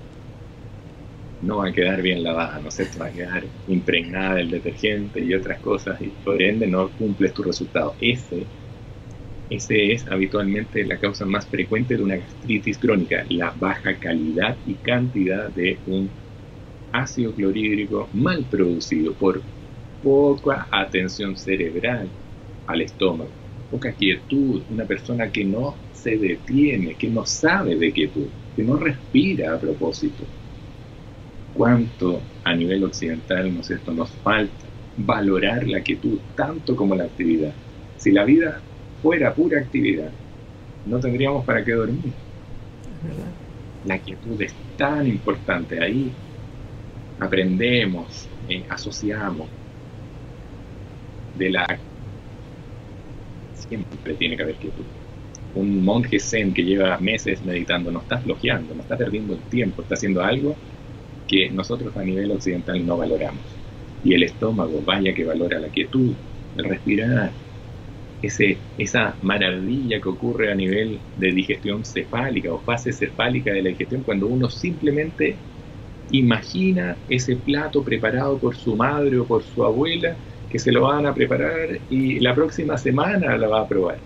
[1.41, 5.34] No va a quedar bien lavada, no sé, va a quedar impregnada del detergente y
[5.34, 7.95] otras cosas, y por ende no cumples tu resultado.
[8.01, 8.45] Ese,
[9.49, 14.75] ese es habitualmente la causa más frecuente de una gastritis crónica, la baja calidad y
[14.75, 16.12] cantidad de un
[16.91, 19.41] ácido clorhídrico mal producido por
[20.03, 22.07] poca atención cerebral
[22.67, 23.31] al estómago,
[23.71, 28.77] poca quietud, una persona que no se detiene, que no sabe de quietud, que no
[28.77, 30.23] respira a propósito.
[31.53, 34.65] ¿Cuánto a nivel occidental esto, nos falta
[34.97, 37.53] valorar la quietud tanto como la actividad?
[37.97, 38.62] Si la vida
[39.01, 40.12] fuera pura actividad,
[40.85, 42.13] no tendríamos para qué dormir.
[43.85, 46.12] La quietud es tan importante ahí.
[47.19, 49.49] Aprendemos, eh, asociamos,
[51.36, 51.80] de la...
[53.54, 54.86] Siempre tiene que haber quietud.
[55.56, 59.82] Un monje zen que lleva meses meditando no está flojeando, no está perdiendo el tiempo,
[59.82, 60.56] está haciendo algo
[61.28, 63.42] que nosotros a nivel occidental no valoramos.
[64.04, 66.13] Y el estómago, vaya que valora la quietud,
[66.56, 67.32] el respirar,
[68.22, 73.70] ese, esa maravilla que ocurre a nivel de digestión cefálica o fase cefálica de la
[73.70, 75.38] digestión cuando uno simplemente
[76.12, 80.18] imagina ese plato preparado por su madre o por su abuela
[80.49, 83.99] que se lo van a preparar y la próxima semana la va a probar.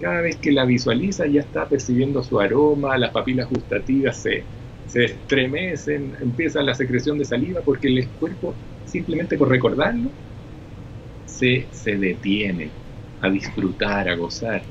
[0.00, 4.48] Cada vez que la visualiza ya está percibiendo su aroma, las papilas gustativas se,
[4.86, 10.10] se estremecen, empieza la secreción de saliva porque el cuerpo, simplemente por recordarlo,
[11.26, 12.70] se, se detiene
[13.20, 14.62] a disfrutar, a gozar.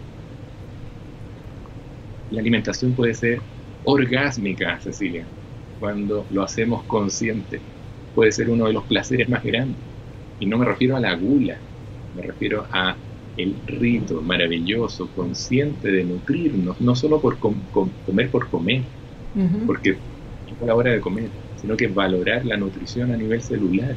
[2.30, 3.40] La alimentación puede ser
[3.84, 5.32] orgásmica, Cecilia,
[5.80, 7.62] cuando lo hacemos consciente.
[8.14, 9.93] Puede ser uno de los placeres más grandes
[10.40, 11.58] y no me refiero a la gula,
[12.16, 12.96] me refiero a
[13.38, 18.82] el rito maravilloso, consciente de nutrirnos, no solo por comer por comer,
[19.66, 19.98] porque es
[20.66, 23.96] la hora de comer, sino que valorar la nutrición a nivel celular.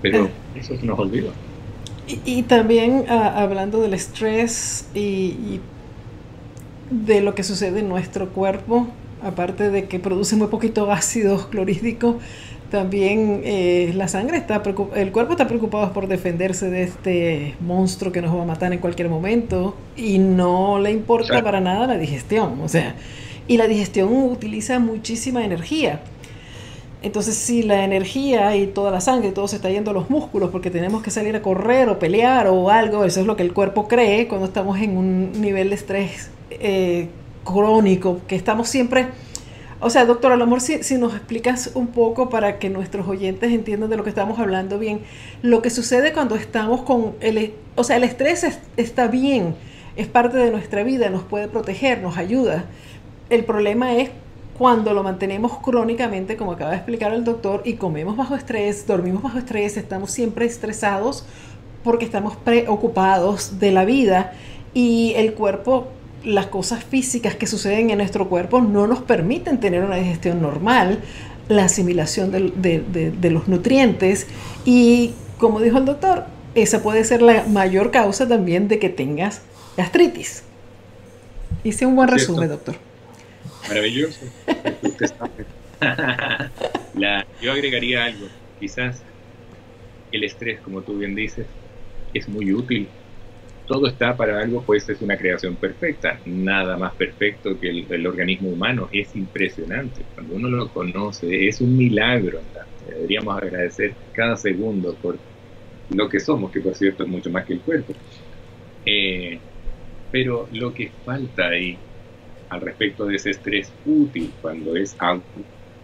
[0.00, 0.30] Pero eh.
[0.54, 1.32] eso se nos olvidó.
[2.24, 5.60] Y, también ah, hablando del estrés y, y,
[6.90, 8.88] de lo que sucede en nuestro cuerpo,
[9.22, 12.18] aparte de que produce muy poquito ácido clorhídrico,
[12.70, 14.62] también eh, la sangre está
[14.94, 18.78] el cuerpo está preocupado por defenderse de este monstruo que nos va a matar en
[18.78, 22.94] cualquier momento y no le importa para nada la digestión, o sea,
[23.46, 26.00] y la digestión utiliza muchísima energía.
[27.00, 30.50] Entonces, si la energía y toda la sangre, todo se está yendo a los músculos
[30.50, 33.52] porque tenemos que salir a correr o pelear o algo, eso es lo que el
[33.52, 37.08] cuerpo cree cuando estamos en un nivel de estrés eh,
[37.44, 39.06] crónico, que estamos siempre
[39.80, 43.52] o sea, doctor, a lo mejor si, nos explicas un poco para que nuestros oyentes
[43.52, 45.00] entiendan de lo que estamos hablando bien,
[45.42, 47.54] lo que sucede cuando estamos con el...
[47.76, 48.44] O sea, el estrés
[48.76, 49.54] está bien,
[49.96, 52.64] es parte de nuestra vida, nos puede proteger, nos ayuda.
[53.30, 54.10] El problema es
[54.58, 59.22] cuando lo mantenemos crónicamente, como acaba de explicar el doctor, y comemos bajo estrés, dormimos
[59.22, 61.24] bajo estrés, estamos siempre estresados
[61.84, 64.32] porque estamos preocupados de la vida
[64.74, 65.86] y el cuerpo
[66.24, 71.00] las cosas físicas que suceden en nuestro cuerpo no nos permiten tener una digestión normal,
[71.48, 74.26] la asimilación de, los nutrientes
[74.64, 79.42] y, como dijo el doctor, esa puede ser la mayor causa también de que tengas
[79.76, 80.42] gastritis.
[81.64, 82.76] Hice un buen resumen, doctor.
[83.68, 84.20] Maravilloso.
[87.40, 88.26] yo agregaría algo.
[88.60, 89.02] Quizás
[90.12, 91.46] el estrés, como tú bien dices,
[92.14, 92.88] es muy útil
[93.68, 96.18] todo está para algo, pues es una creación perfecta.
[96.24, 98.88] Nada más perfecto que el, organismo humano.
[98.90, 100.02] Es impresionante.
[100.14, 102.40] Cuando uno lo conoce, es un milagro.
[102.88, 105.18] Deberíamos agradecer cada segundo por
[105.90, 107.92] lo que somos, que por cierto es mucho más que el cuerpo.
[108.86, 109.38] Eh,
[110.10, 111.76] pero lo que falta ahí
[112.48, 114.96] al respecto de ese estrés útil, cuando es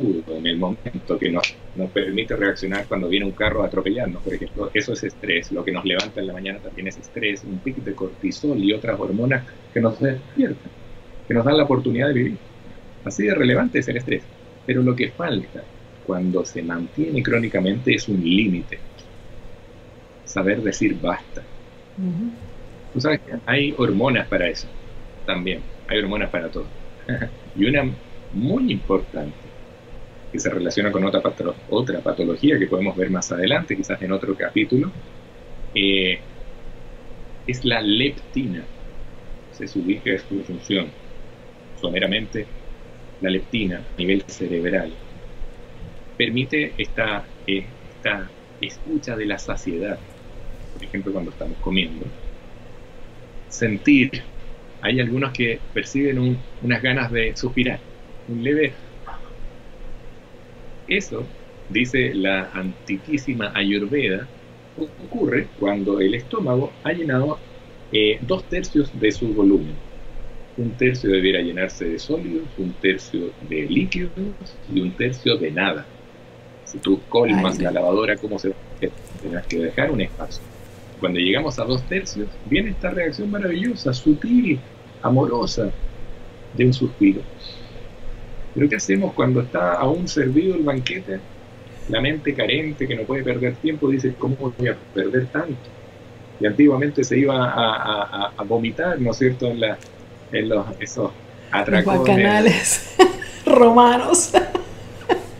[0.00, 4.22] algo en el momento que nos, nos permite reaccionar cuando viene un carro a atropellarnos,
[4.22, 5.52] por ejemplo, eso es estrés.
[5.52, 8.72] Lo que nos levanta en la mañana también es estrés, un pico de cortisol y
[8.72, 10.70] otras hormonas que nos despiertan,
[11.26, 12.38] que nos dan la oportunidad de vivir.
[13.04, 14.22] Así de relevante es el estrés.
[14.66, 15.62] Pero lo que falta
[16.06, 18.78] cuando se mantiene crónicamente es un límite.
[20.24, 21.42] Saber decir basta.
[22.92, 24.66] Tú sabes que hay hormonas para eso
[25.26, 25.60] también.
[25.86, 26.66] Hay hormonas para todo.
[27.56, 27.90] y una
[28.32, 29.43] muy importante
[30.34, 31.22] que se relaciona con otra,
[31.70, 34.90] otra patología que podemos ver más adelante, quizás en otro capítulo,
[35.72, 36.18] eh,
[37.46, 38.64] es la leptina.
[39.52, 40.88] Se ubica su función.
[41.80, 42.48] Someramente,
[43.20, 44.92] la leptina a nivel cerebral
[46.16, 47.64] permite esta, eh,
[47.94, 48.28] esta
[48.60, 50.00] escucha de la saciedad.
[50.72, 52.06] Por ejemplo, cuando estamos comiendo.
[53.46, 54.10] Sentir.
[54.80, 57.78] Hay algunos que perciben unas ganas de suspirar,
[58.26, 58.74] un leve.
[60.88, 61.24] Eso,
[61.68, 64.28] dice la antiquísima Ayurveda,
[65.04, 67.38] ocurre cuando el estómago ha llenado
[67.92, 69.74] eh, dos tercios de su volumen.
[70.56, 74.10] Un tercio debiera llenarse de sólidos, un tercio de líquidos
[74.72, 75.86] y un tercio de nada.
[76.64, 80.42] Si tú colmas la lavadora, ¿cómo se va a Tendrás que dejar un espacio.
[81.00, 84.60] Cuando llegamos a dos tercios, viene esta reacción maravillosa, sutil,
[85.02, 85.70] amorosa,
[86.52, 87.20] de un suspiro.
[88.54, 91.18] Pero ¿qué hacemos cuando está aún servido el banquete?
[91.88, 95.56] La mente carente que no puede perder tiempo dice, ¿cómo voy a perder tanto?
[96.40, 99.78] Y antiguamente se iba a, vomitar, ¿no es cierto?, en, la,
[100.32, 101.10] en los, esos
[101.50, 102.06] atracones.
[102.06, 102.96] canales
[103.46, 104.32] romanos.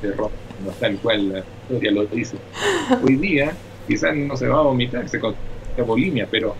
[0.03, 0.35] De Roma,
[0.65, 2.37] no tal cual la historia lo dice.
[3.03, 3.53] Hoy día
[3.87, 6.55] quizás no se va a vomitar, se consigue bulimia, pero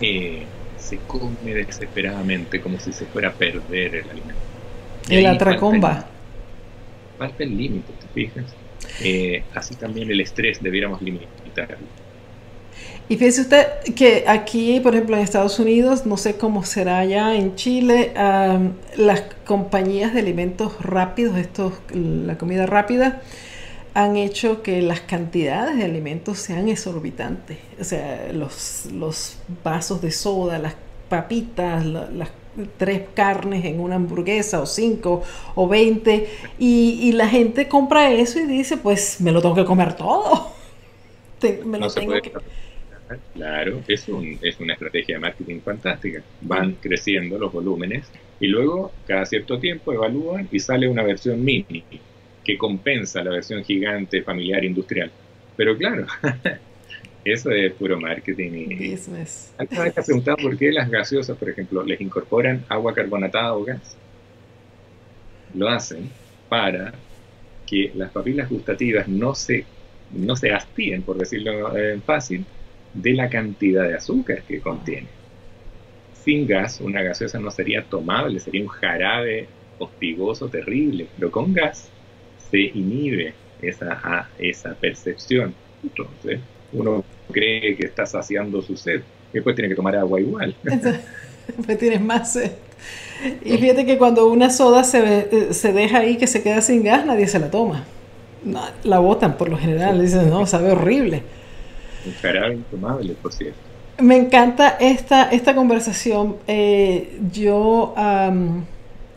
[0.00, 0.44] eh,
[0.76, 4.47] se come desesperadamente como si se fuera a perder el alimento.
[5.08, 6.06] El atracomba.
[7.18, 8.44] Falta el límite, ¿te fijas?
[9.02, 11.86] Eh, así también el estrés debiéramos limitarlo.
[13.08, 17.34] Y fíjese usted que aquí, por ejemplo, en Estados Unidos, no sé cómo será allá
[17.34, 18.12] en Chile,
[18.96, 23.22] las compañías de alimentos rápidos, estos, la comida rápida,
[23.94, 27.56] han hecho que las cantidades de alimentos sean exorbitantes.
[27.80, 30.74] O sea, los, los vasos de soda, las
[31.08, 32.28] papitas, las
[32.76, 35.22] tres carnes en una hamburguesa o cinco
[35.54, 36.28] o veinte
[36.58, 40.52] y, la gente compra eso y dice pues me lo tengo que comer todo
[41.64, 42.32] me lo tengo que
[43.34, 46.22] Claro, es, un, es una estrategia de marketing fantástica.
[46.42, 51.84] Van creciendo los volúmenes y luego, cada cierto tiempo, evalúan y sale una versión mini
[52.44, 55.10] que compensa la versión gigante, familiar, industrial.
[55.56, 56.06] Pero claro,
[57.24, 59.52] eso es puro marketing y business.
[59.58, 63.96] Alguna vez preguntado por qué las gaseosas, por ejemplo, les incorporan agua carbonatada o gas.
[65.54, 66.10] Lo hacen
[66.48, 66.92] para
[67.66, 69.64] que las papilas gustativas no se,
[70.12, 72.44] no se hastíen, por decirlo eh, fácil,
[72.94, 75.08] de la cantidad de azúcar que contiene.
[76.24, 79.48] Sin gas, una gaseosa no sería tomable, sería un jarabe
[79.78, 81.90] hostigoso terrible, pero con gas
[82.50, 85.54] se inhibe esa, esa percepción.
[85.82, 86.40] Entonces,
[86.72, 89.02] uno cree que está saciando su sed,
[89.32, 90.54] después tiene que tomar agua igual.
[90.62, 92.52] después tienes más sed.
[93.44, 96.84] Y fíjate que cuando una soda se, eh, se deja ahí que se queda sin
[96.84, 97.84] gas, nadie se la toma.
[98.84, 101.22] la botan por lo general, dicen, no, sabe horrible.
[104.00, 106.36] Me encanta esta, esta conversación.
[106.46, 107.94] Eh, yo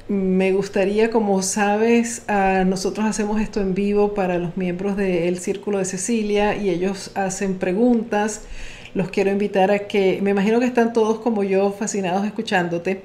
[0.07, 2.23] me gustaría, como sabes,
[2.65, 7.57] nosotros hacemos esto en vivo para los miembros del Círculo de Cecilia y ellos hacen
[7.57, 8.41] preguntas.
[8.93, 13.03] Los quiero invitar a que, me imagino que están todos como yo fascinados escuchándote,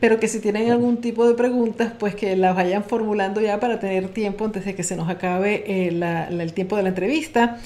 [0.00, 3.78] pero que si tienen algún tipo de preguntas, pues que las vayan formulando ya para
[3.78, 5.88] tener tiempo antes de que se nos acabe eh,
[6.30, 7.58] el tiempo de la entrevista.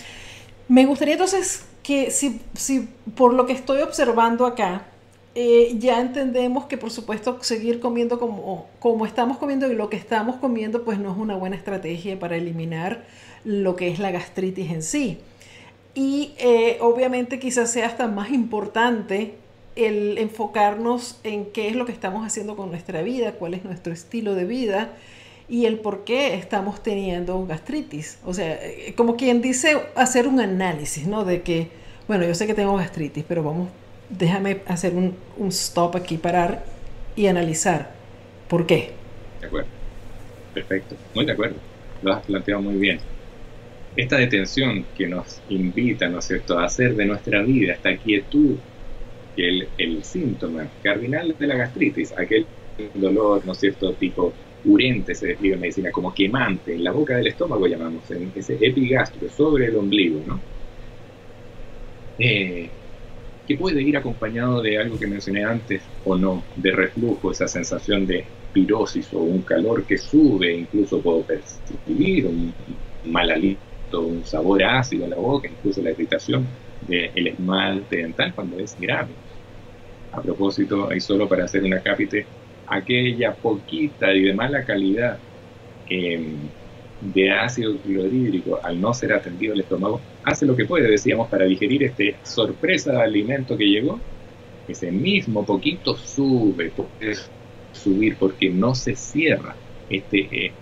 [0.68, 4.82] Me gustaría entonces que si, si por lo que estoy observando acá,
[5.34, 9.96] eh, ya entendemos que por supuesto seguir comiendo como, como estamos comiendo y lo que
[9.96, 13.04] estamos comiendo pues no es una buena estrategia para eliminar
[13.44, 15.18] lo que es la gastritis en sí.
[15.94, 19.34] Y eh, obviamente quizás sea hasta más importante
[19.76, 23.92] el enfocarnos en qué es lo que estamos haciendo con nuestra vida, cuál es nuestro
[23.92, 24.90] estilo de vida
[25.48, 28.18] y el por qué estamos teniendo gastritis.
[28.24, 31.24] O sea, eh, como quien dice, hacer un análisis, ¿no?
[31.24, 31.68] De que,
[32.06, 33.68] bueno, yo sé que tengo gastritis, pero vamos,
[34.10, 35.16] déjame hacer un,
[35.48, 36.64] stop aquí, parar
[37.16, 37.92] y analizar
[38.48, 38.92] por qué.
[39.40, 39.68] De acuerdo.
[40.52, 40.96] Perfecto.
[41.14, 41.56] Muy de acuerdo.
[42.02, 42.98] Lo has planteado muy bien.
[43.96, 48.56] Esta detención que nos invita, ¿no es cierto?, a hacer de nuestra vida esta quietud,
[49.36, 52.46] que el, el síntoma cardinal de la gastritis, aquel
[52.94, 54.32] dolor, ¿no es cierto?, tipo
[54.64, 58.58] urente se describe en medicina, como quemante, en la boca del estómago llamamos, en ese
[58.60, 60.40] epigastro, sobre el ombligo, ¿no?
[62.18, 62.68] Eh,
[63.50, 68.06] que puede ir acompañado de algo que mencioné antes o no, de reflujo, esa sensación
[68.06, 72.54] de pirosis o un calor que sube, incluso puedo percibir un
[73.06, 76.46] mal aliento, un sabor ácido en la boca, incluso la irritación
[76.86, 79.10] del esmalte dental cuando es grave.
[80.12, 82.26] A propósito, hay solo para hacer una cápite
[82.68, 85.18] aquella poquita y de mala calidad
[85.88, 86.36] em,
[87.00, 91.44] de ácido clorhídrico, al no ser atendido el estómago, hace lo que puede, decíamos, para
[91.44, 94.00] digerir este sorpresa de alimento que llegó.
[94.68, 97.16] Ese mismo poquito sube, puede
[97.72, 99.56] subir porque no se cierra
[99.88, 100.52] este, eh,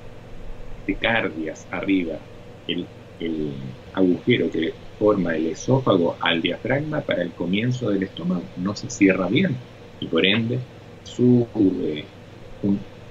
[0.87, 2.19] este cardias arriba,
[2.67, 2.87] el,
[3.19, 3.53] el
[3.93, 9.29] agujero que forma el esófago al diafragma para el comienzo del estómago no se cierra
[9.29, 9.57] bien
[10.01, 10.67] y por ende
[11.03, 12.13] sube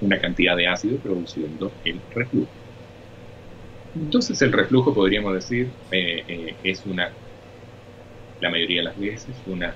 [0.00, 2.57] una cantidad de ácido produciendo el reflujo.
[3.94, 7.10] Entonces el reflujo podríamos decir eh, eh, es una,
[8.40, 9.74] la mayoría de las veces, una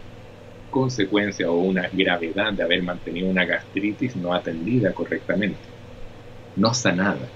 [0.70, 5.58] consecuencia o una gravedad de haber mantenido una gastritis no atendida correctamente,
[6.56, 7.28] no sanada.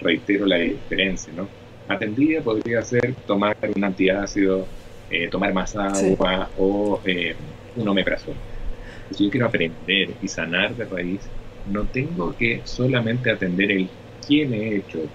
[0.00, 1.48] Reitero la diferencia, ¿no?
[1.88, 4.66] Atendida podría ser tomar un antiácido,
[5.10, 7.00] eh, tomar más agua o
[7.76, 8.34] un omeprazol.
[9.10, 11.30] Si yo quiero aprender y sanar de raíz,
[11.64, 13.90] no tengo que solamente atender el
[14.26, 15.08] quién he hecho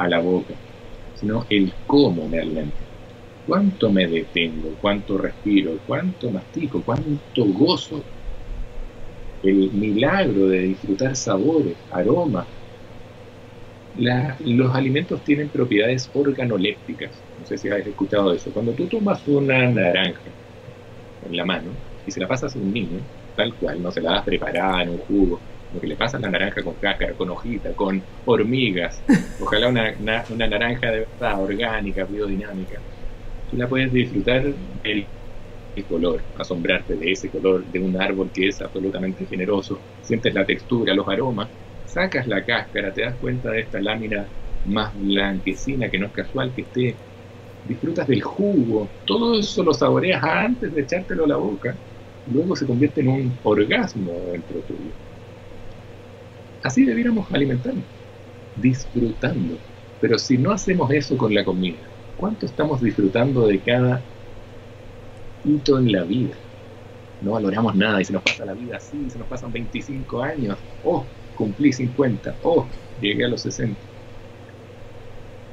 [0.00, 0.54] a la boca,
[1.14, 2.78] sino el cómo me alimento.
[3.44, 8.02] Cuánto me detengo, cuánto respiro, cuánto mastico, cuánto gozo.
[9.42, 12.46] El milagro de disfrutar sabores, aromas.
[14.40, 17.12] los alimentos tienen propiedades organolépticas.
[17.36, 18.52] No sé si habéis escuchado eso.
[18.52, 20.30] Cuando tú tomas una naranja
[21.22, 21.72] en la mano
[22.06, 23.00] y se la pasas a un niño,
[23.34, 25.40] tal cual, no se la das preparada en un jugo,
[25.72, 29.02] lo que le pasa a la naranja con cáscara, con hojita, con hormigas,
[29.40, 32.80] ojalá una, una, naranja de verdad orgánica, biodinámica,
[33.48, 35.06] tú la puedes disfrutar del
[35.88, 40.92] color, asombrarte de ese color de un árbol que es absolutamente generoso, sientes la textura,
[40.94, 41.48] los aromas,
[41.84, 44.28] sacas la cáscara, te das cuenta de esta lámina
[44.66, 46.96] más blanquecina que no es casual que esté,
[47.64, 51.76] disfrutas del jugo, todo eso lo saboreas antes de echártelo a la boca,
[52.26, 54.90] luego se convierte en un orgasmo dentro tuyo.
[56.62, 57.84] Así debiéramos alimentarnos,
[58.56, 59.56] disfrutando.
[60.00, 61.78] Pero si no hacemos eso con la comida,
[62.16, 64.02] ¿cuánto estamos disfrutando de cada
[65.44, 66.34] hito en la vida?
[67.22, 70.56] No valoramos nada y se nos pasa la vida así, se nos pasan 25 años,
[70.84, 71.04] oh,
[71.36, 72.66] cumplí 50, oh,
[73.00, 73.78] llegué a los 60.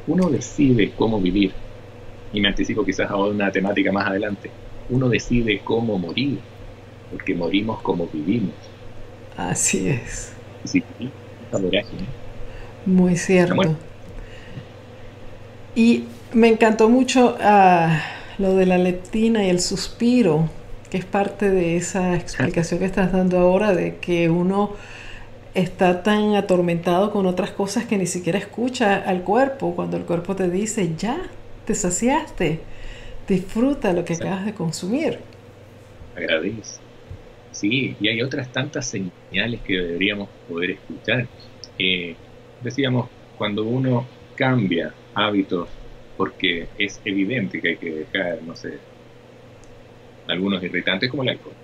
[0.08, 1.52] Uno decide cómo vivir,
[2.32, 4.50] y me anticipo quizás a una temática más adelante,
[4.90, 6.40] uno decide cómo morir,
[7.12, 8.56] porque morimos como vivimos.
[9.36, 10.37] Así es.
[10.68, 10.84] Sí,
[12.86, 13.76] Muy cierto.
[15.76, 18.02] Y me encantó mucho ah,
[18.38, 20.50] lo de la leptina y el suspiro,
[20.90, 24.74] que es parte de esa explicación que estás dando ahora de que uno
[25.54, 30.36] está tan atormentado con otras cosas que ni siquiera escucha al cuerpo cuando el cuerpo
[30.36, 31.18] te dice, ya,
[31.66, 32.62] te saciaste,
[33.28, 35.20] disfruta lo que acabas de consumir.
[36.16, 36.87] Agradece.
[37.58, 41.28] Sí, y hay otras tantas señales que deberíamos poder escuchar.
[41.80, 42.16] Eh,
[42.62, 44.06] decíamos, cuando uno
[44.36, 45.68] cambia hábitos,
[46.16, 48.78] porque es evidente que hay que dejar, no sé,
[50.28, 51.56] algunos irritantes como el alcohol.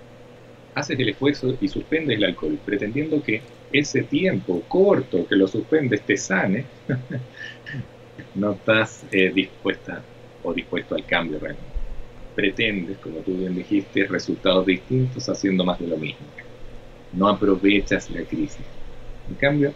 [0.74, 6.02] Haces el esfuerzo y suspendes el alcohol, pretendiendo que ese tiempo corto que lo suspendes
[6.02, 6.66] te sane,
[8.34, 10.04] no estás eh, dispuesta
[10.42, 11.73] o dispuesto al cambio realmente
[12.36, 16.26] pretendes, como tú bien dijiste, resultados distintos haciendo más de lo mismo.
[17.14, 18.66] No aprovechas la crisis.
[19.30, 19.74] En cambio,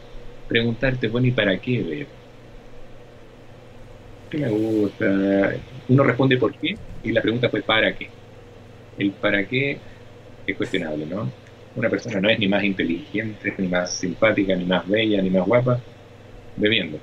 [0.47, 2.07] preguntarte, bueno, ¿y para qué ver?
[4.29, 5.55] ¿Qué me gusta?
[5.87, 8.09] Uno responde por qué y la pregunta fue ¿para qué?
[8.97, 9.79] El para qué
[10.45, 11.31] es cuestionable, ¿no?
[11.75, 15.45] Una persona no es ni más inteligente, ni más simpática, ni más bella, ni más
[15.45, 15.79] guapa,
[16.55, 16.99] bebiendo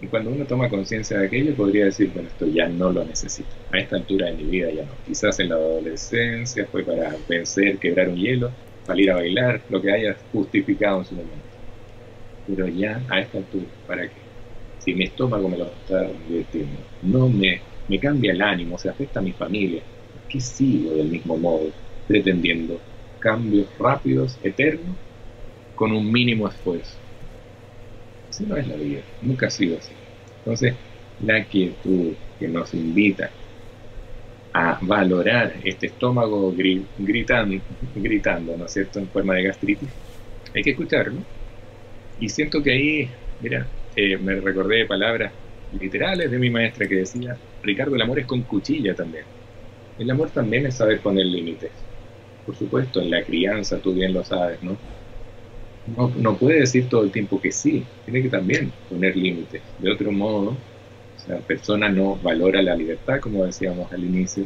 [0.00, 3.48] y cuando uno toma conciencia de aquello, podría decir, bueno, esto ya no lo necesito.
[3.70, 4.92] A esta altura de mi vida ya no.
[5.06, 8.50] Quizás en la adolescencia fue para vencer, quebrar un hielo,
[8.84, 11.46] salir a bailar, lo que haya justificado en su momento.
[12.46, 14.20] Pero ya a esta altura, ¿para qué?
[14.78, 19.20] Si mi estómago me lo está divirtiendo, no me, me cambia el ánimo, se afecta
[19.20, 19.82] a mi familia,
[20.12, 21.72] ¿por qué sigo del mismo modo,
[22.06, 22.80] pretendiendo
[23.18, 24.96] cambios rápidos, eternos,
[25.74, 27.05] con un mínimo esfuerzo?
[28.36, 29.94] Así no es la vida, nunca ha sido así.
[30.40, 30.74] Entonces,
[31.20, 33.30] la quietud que nos invita
[34.52, 36.52] a valorar este estómago
[36.98, 37.62] gritando,
[37.94, 39.88] gritando, ¿no es cierto?, en forma de gastritis,
[40.54, 41.22] hay que escucharlo.
[42.18, 43.10] Y siento que ahí,
[43.40, 45.32] mira, eh, me recordé palabras
[45.72, 49.24] literales de mi maestra que decía, Ricardo, el amor es con cuchilla también.
[49.98, 51.72] El amor también es saber poner límites.
[52.44, 54.78] Por supuesto, en la crianza, tú bien lo sabes, ¿no?
[55.96, 59.62] No, no puede decir todo el tiempo que sí, tiene que también poner límites.
[59.78, 60.56] De otro modo,
[61.28, 64.44] la persona no valora la libertad, como decíamos al inicio,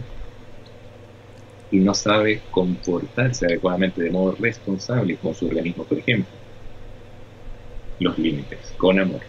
[1.71, 6.33] y no sabe comportarse adecuadamente de modo responsable con su organismo, por ejemplo.
[8.01, 9.21] los límites, con amor.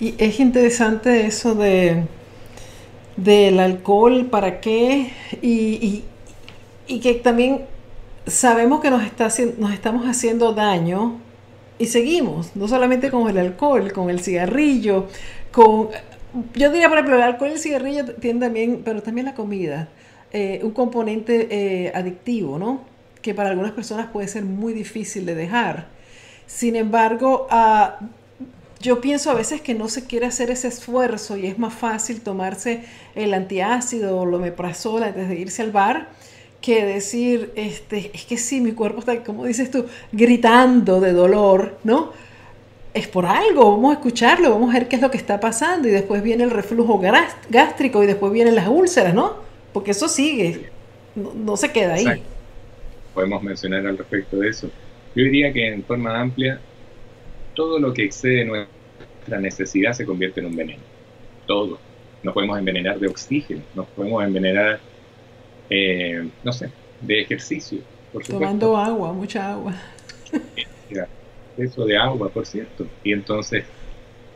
[0.00, 2.04] Y es interesante eso de
[3.16, 6.02] del alcohol, para qué, y,
[6.88, 7.62] y, que también
[8.26, 11.20] sabemos que nos, está, nos estamos haciendo daño
[11.78, 15.08] y seguimos, no solamente con el alcohol, con el cigarrillo,
[15.50, 15.88] con,
[16.54, 19.88] yo diría, por ejemplo, el alcohol y el cigarrillo tienen también, pero también la comida,
[20.32, 22.82] eh, un componente eh, adictivo, ¿no?
[23.22, 25.86] Que para algunas personas puede ser muy difícil de dejar.
[26.46, 28.04] Sin embargo, uh,
[28.80, 32.20] yo pienso a veces que no se quiere hacer ese esfuerzo y es más fácil
[32.20, 32.82] tomarse
[33.14, 36.08] el antiácido o lo meprazol antes de irse al bar
[36.64, 41.76] que decir, este, es que sí, mi cuerpo está, como dices tú, gritando de dolor,
[41.84, 42.12] ¿no?
[42.94, 45.88] Es por algo, vamos a escucharlo, vamos a ver qué es lo que está pasando
[45.88, 46.98] y después viene el reflujo
[47.50, 49.34] gástrico y después vienen las úlceras, ¿no?
[49.74, 50.70] Porque eso sigue,
[51.14, 52.22] no, se queda ahí.
[53.12, 54.70] Podemos mencionar al respecto de eso.
[55.14, 56.58] Yo diría que en forma amplia
[57.54, 60.82] todo lo que excede nuestra necesidad se convierte en un veneno.
[61.46, 61.78] Todo.
[62.22, 64.80] Nos podemos envenenar de oxígeno, nos podemos envenenar,
[65.70, 67.78] eh, no sé, de ejercicio.
[68.12, 69.74] Por Tomando agua, mucha agua.
[71.56, 72.86] Eso de agua, por cierto.
[73.02, 73.64] Y entonces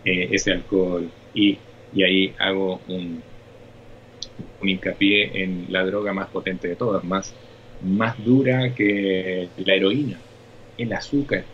[0.04, 1.10] eh, ese alcohol.
[1.34, 1.58] Y,
[1.92, 3.22] y ahí hago un,
[4.60, 7.34] un hincapié en la droga más potente de todas, más,
[7.80, 10.18] más dura que la heroína,
[10.76, 11.44] el azúcar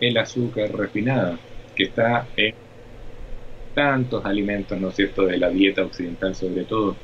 [0.00, 1.38] el azúcar refinada,
[1.74, 2.54] que está en
[3.74, 6.96] tantos alimentos, ¿no es cierto?, de la dieta occidental sobre todo.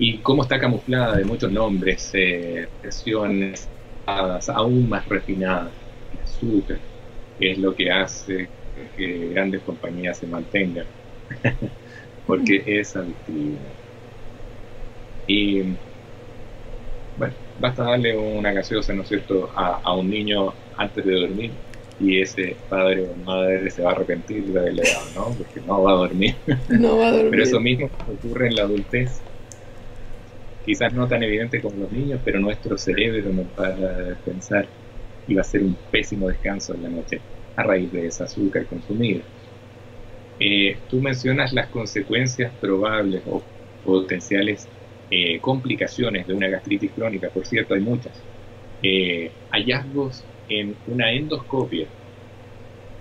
[0.00, 3.68] Y cómo está camuflada de muchos nombres, eh, versiones
[4.06, 5.72] aún más refinadas.
[6.12, 6.78] El azúcar,
[7.38, 8.48] que es lo que hace
[8.96, 10.86] que grandes compañías se mantengan,
[12.26, 13.58] porque es adictivo.
[15.26, 15.60] Y
[17.18, 21.50] bueno, basta darle una gaseosa, ¿no es cierto?, a, a un niño antes de dormir
[22.00, 25.36] y ese padre o madre se va a arrepentir de haberle dado, ¿no?
[25.36, 26.34] Porque no va a dormir.
[26.70, 27.30] No va a dormir.
[27.32, 29.20] Pero eso mismo ocurre en la adultez.
[30.64, 34.68] Quizás no tan evidente como los niños, pero nuestro cerebro no para pensar
[35.26, 37.20] y va a ser un pésimo descanso en la noche
[37.56, 39.22] a raíz de ese azúcar consumido.
[40.38, 43.42] Eh, tú mencionas las consecuencias probables o
[43.84, 44.68] potenciales
[45.10, 48.12] eh, complicaciones de una gastritis crónica, por cierto, hay muchas.
[48.82, 51.86] Eh, hallazgos en una endoscopia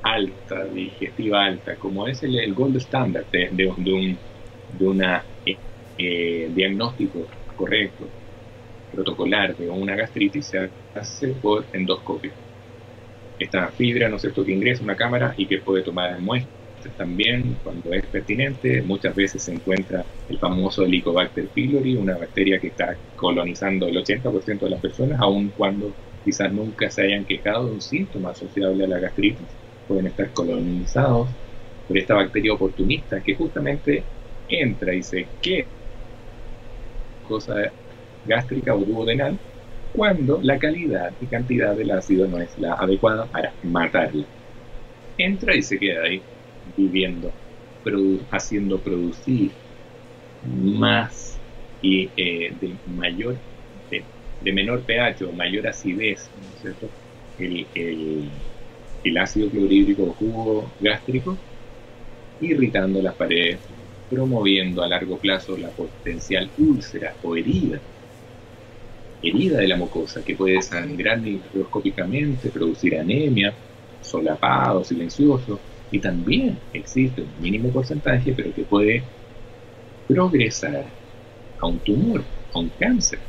[0.01, 4.17] alta, digestiva alta, como es el, gold standard de, de, un
[4.77, 5.57] de una, eh,
[5.97, 7.27] eh, diagnóstico
[7.59, 8.07] correcto,
[8.89, 12.31] protocolar de una gastritis, se hace por endoscopia.
[13.37, 16.53] Esta fibra, ¿no es cierto?, que ingresa una cámara y que puede tomar muestras
[16.95, 18.81] también cuando es pertinente.
[18.81, 24.59] Muchas veces se encuentra el famoso Helicobacter pylori, una bacteria que está colonizando el 80%
[24.59, 25.93] de las personas, aun cuando
[26.23, 29.47] quizás nunca se hayan quejado de un síntoma asociable a la gastritis,
[29.85, 31.27] pueden estar colonizados
[31.87, 34.03] por esta bacteria oportunista que justamente
[34.47, 35.65] entra y se queda
[37.29, 37.71] cosa
[38.25, 39.37] gástrica o duodenal
[39.93, 44.25] cuando la calidad y cantidad del ácido no es la adecuada para matarla.
[45.17, 46.21] Entra y se queda ahí
[46.75, 47.31] viviendo,
[48.31, 49.51] haciendo producir
[50.43, 51.37] más
[51.81, 53.35] y eh, de mayor
[54.41, 56.29] de menor pH o mayor acidez,
[57.37, 57.65] El,
[59.03, 61.37] el, ácido clorhídrico o jugo gástrico,
[62.41, 63.59] irritando las paredes,
[64.09, 67.79] promoviendo a largo plazo la potencial úlcera o herida,
[69.21, 73.53] herida de la mucosa que puede sangrar microscópicamente, producir anemia,
[74.01, 75.59] solapado, silencioso,
[75.91, 79.03] y también existe un mínimo porcentaje, pero que puede
[80.07, 80.85] progresar
[81.59, 83.19] a un tumor, a un cáncer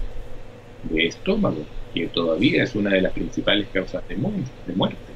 [0.85, 5.13] de estómago, que todavía es una de las principales causas de muerte,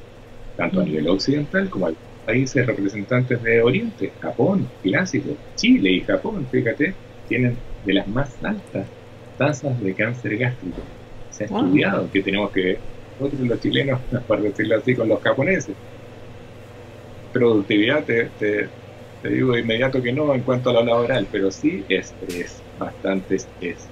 [0.57, 0.85] tanto a mm.
[0.85, 1.93] nivel occidental como a
[2.25, 6.93] países representantes de Oriente, Japón, clásico, Chile y Japón, fíjate,
[7.27, 8.87] tienen de las más altas
[9.37, 10.81] tasas de cáncer gástrico.
[11.29, 12.77] Se ha estudiado que tenemos que
[13.19, 15.75] nosotros los chilenos, para decirlo así, con los japoneses.
[17.33, 18.69] Productividad, te, te,
[19.29, 23.35] digo de inmediato que no en cuanto a lo laboral, pero sí es, es bastante
[23.61, 23.87] es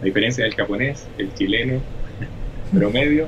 [0.00, 1.80] a diferencia del japonés, el chileno
[2.72, 3.26] promedio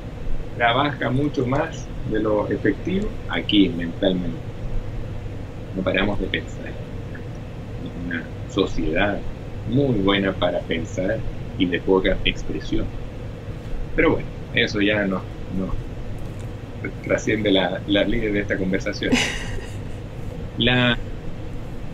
[0.60, 4.36] trabaja mucho más de lo efectivo aquí mentalmente.
[5.74, 6.66] No paramos de pensar.
[6.66, 9.18] Es una sociedad
[9.70, 11.16] muy buena para pensar
[11.56, 12.84] y de poca expresión.
[13.96, 15.22] Pero bueno, eso ya no,
[15.58, 15.72] no
[17.04, 19.14] trasciende la, líneas de esta conversación.
[20.58, 20.98] La,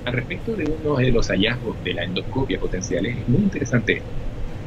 [0.07, 4.03] al respecto de uno de los hallazgos de la endoscopia potencial, es muy interesante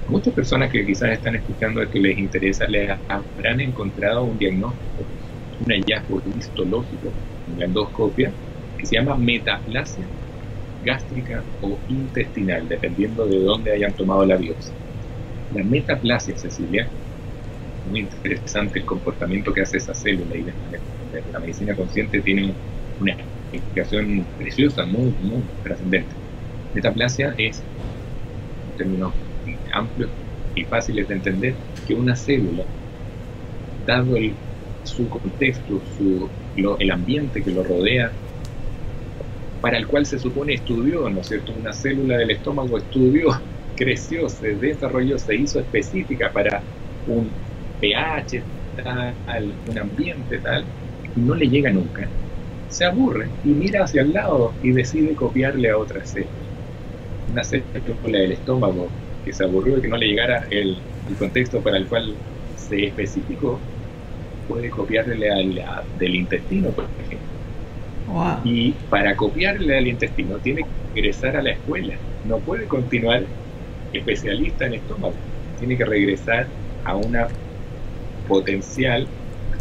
[0.09, 5.05] Muchas personas que quizás están escuchando que les interesa, les habrán encontrado un diagnóstico,
[5.59, 7.13] un hallazgo histológico
[7.47, 8.33] en la endoscopia
[8.75, 10.07] que se llama metaplasia
[10.81, 14.73] gástrica o intestinal, dependiendo de dónde hayan tomado la biopsia.
[15.51, 16.89] La metaplasia, Cecilia,
[17.85, 20.43] muy interesante el comportamiento que hace esa célula y
[21.31, 22.55] la, medicina consciente tiene
[22.99, 23.15] una
[23.51, 26.15] explicación preciosa, muy, muy trascendente.
[26.73, 27.61] Metaplasia es,
[28.65, 29.13] en términos
[29.71, 30.09] amplios
[30.55, 31.55] y fáciles de entender,
[31.87, 32.63] que una célula,
[33.85, 34.33] dado el,
[34.83, 35.81] su contexto,
[36.79, 38.11] el ambiente que lo rodea,
[39.61, 41.53] para el cual se supone estudió, ¿no es cierto?
[41.59, 43.29] Una célula del estómago estudió,
[43.75, 46.61] creció, se desarrolló, se hizo específica para
[47.07, 47.29] un
[47.79, 48.43] pH
[48.83, 50.63] tal, un ambiente tal,
[51.15, 52.07] y no le llega nunca.
[52.69, 56.29] Se aburre y mira hacia el lado y decide copiarle a otra célula.
[57.31, 58.89] Una célula del estómago
[59.23, 62.15] que se aburrió y que no le llegara el, el contexto para el cual
[62.55, 63.59] se especificó,
[64.47, 67.39] puede copiarle a la del intestino, por ejemplo
[68.43, 71.95] y para copiarle al intestino tiene que regresar a la escuela.
[72.23, 73.23] No puede continuar
[73.93, 75.15] especialista en estómago.
[75.57, 76.47] Tiene que regresar
[76.83, 77.27] a una
[78.27, 79.07] potencial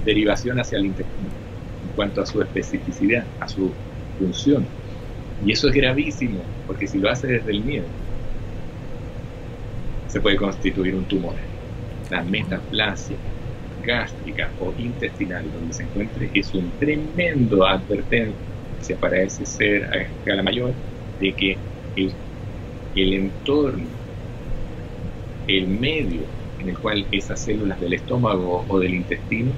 [0.05, 1.31] derivación hacia el intestino
[1.83, 3.73] en cuanto a su especificidad, a su
[4.19, 4.67] función.
[5.45, 7.87] Y eso es gravísimo, porque si lo hace desde el miedo,
[10.09, 11.37] se puede constituir un tumor.
[12.11, 13.19] La metaplasia
[13.79, 20.43] gástrica o intestinal donde se encuentre es un tremendo advertencia para ese ser a escala
[20.43, 20.75] mayor
[21.21, 21.59] de que
[21.97, 22.15] el,
[22.95, 23.91] el entorno,
[25.47, 26.27] el medio
[26.59, 29.53] en el cual esas células del estómago o del intestino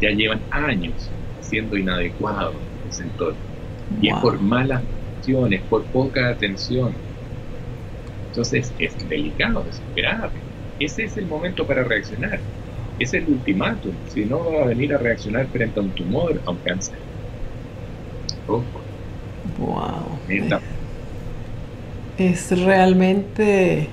[0.00, 3.40] ya llevan años siendo inadecuados ese entorno.
[4.00, 4.84] Y es por malas
[5.18, 6.96] acciones, por poca atención.
[8.32, 10.40] Entonces es delicado, es grave.
[10.78, 12.40] Ese es el momento para reaccionar
[12.98, 13.92] es el ultimátum.
[14.08, 16.96] Si no, va a venir a reaccionar frente a un tumor, a un cáncer.
[19.58, 20.18] Wow.
[22.18, 23.88] Es realmente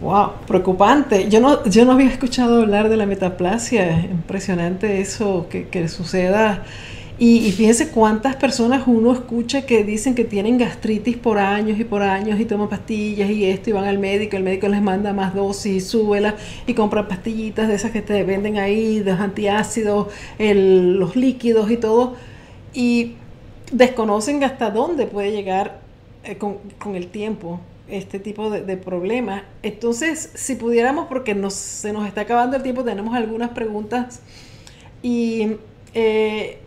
[0.00, 1.28] wow, preocupante.
[1.28, 4.00] Yo no, yo no había escuchado hablar de la metaplasia.
[4.00, 6.64] impresionante eso que, que suceda
[7.22, 12.00] y, fíjense cuántas personas uno escucha que dicen que tienen gastritis por años y por
[12.00, 15.34] años y toman pastillas y esto y van al médico, el médico les manda más
[15.34, 20.06] dosis y súbela y compran pastillitas de esas que te venden ahí, de antiácidos,
[20.38, 22.14] los líquidos y todo.
[22.72, 23.16] Y
[23.70, 25.82] desconocen hasta dónde puede llegar
[26.24, 26.56] eh, con,
[26.94, 29.42] el tiempo este tipo de, problemas.
[29.62, 34.22] Entonces, si pudiéramos, porque nos, se nos está acabando el tiempo, tenemos algunas preguntas
[35.02, 35.56] y
[35.92, 36.60] eh,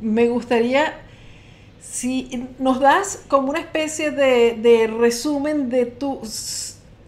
[0.00, 0.94] me gustaría
[1.80, 6.20] si nos das como una especie de, resumen de tu,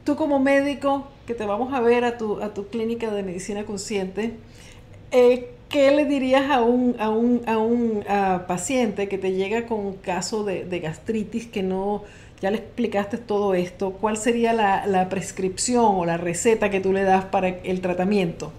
[0.05, 3.65] tú como médico, que te vamos a ver a tu, a tu clínica de medicina
[3.65, 4.35] consciente,
[5.13, 8.05] eh, ¿qué le dirías a un, a un, a un
[8.47, 12.03] paciente que te llega con un caso de, gastritis que no,
[12.41, 16.93] ya le explicaste todo esto, ¿cuál sería la, la prescripción o la receta que tú
[16.93, 18.51] le das para el tratamiento?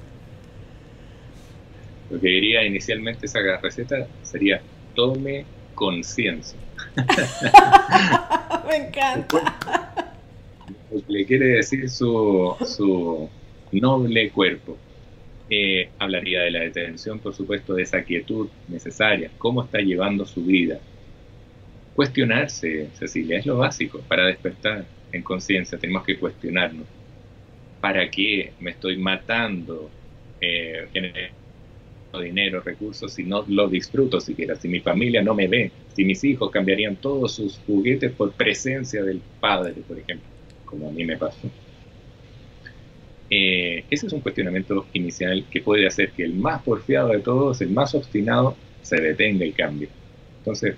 [2.12, 4.62] Lo que diría inicialmente esa receta sería
[4.95, 5.45] tome
[5.76, 6.59] conciencia.
[8.68, 10.16] Me encanta.
[10.91, 13.30] Lo que le quiere decir su, su
[13.72, 14.78] noble cuerpo.
[15.49, 20.45] Eh, hablaría de la detención, por supuesto, de esa quietud necesaria, cómo está llevando su
[20.45, 20.80] vida.
[21.93, 25.78] Cuestionarse, Cecilia, es lo básico para despertar en conciencia.
[25.78, 26.86] Tenemos que cuestionarnos.
[27.82, 29.89] ¿Para qué me estoy matando?
[30.39, 30.88] Eh,
[32.20, 36.24] dinero, recursos, si no lo disfruto siquiera, si mi familia no me ve, si mis
[36.24, 40.28] hijos cambiarían todos sus juguetes por presencia del padre, por ejemplo,
[40.66, 41.49] como a mí me pasó.
[43.30, 47.62] Eh, ese es un cuestionamiento inicial que puede hacer que el más porfiado de todos,
[47.62, 49.88] el más obstinado, se detenga el cambio.
[50.39, 50.76] Entonces,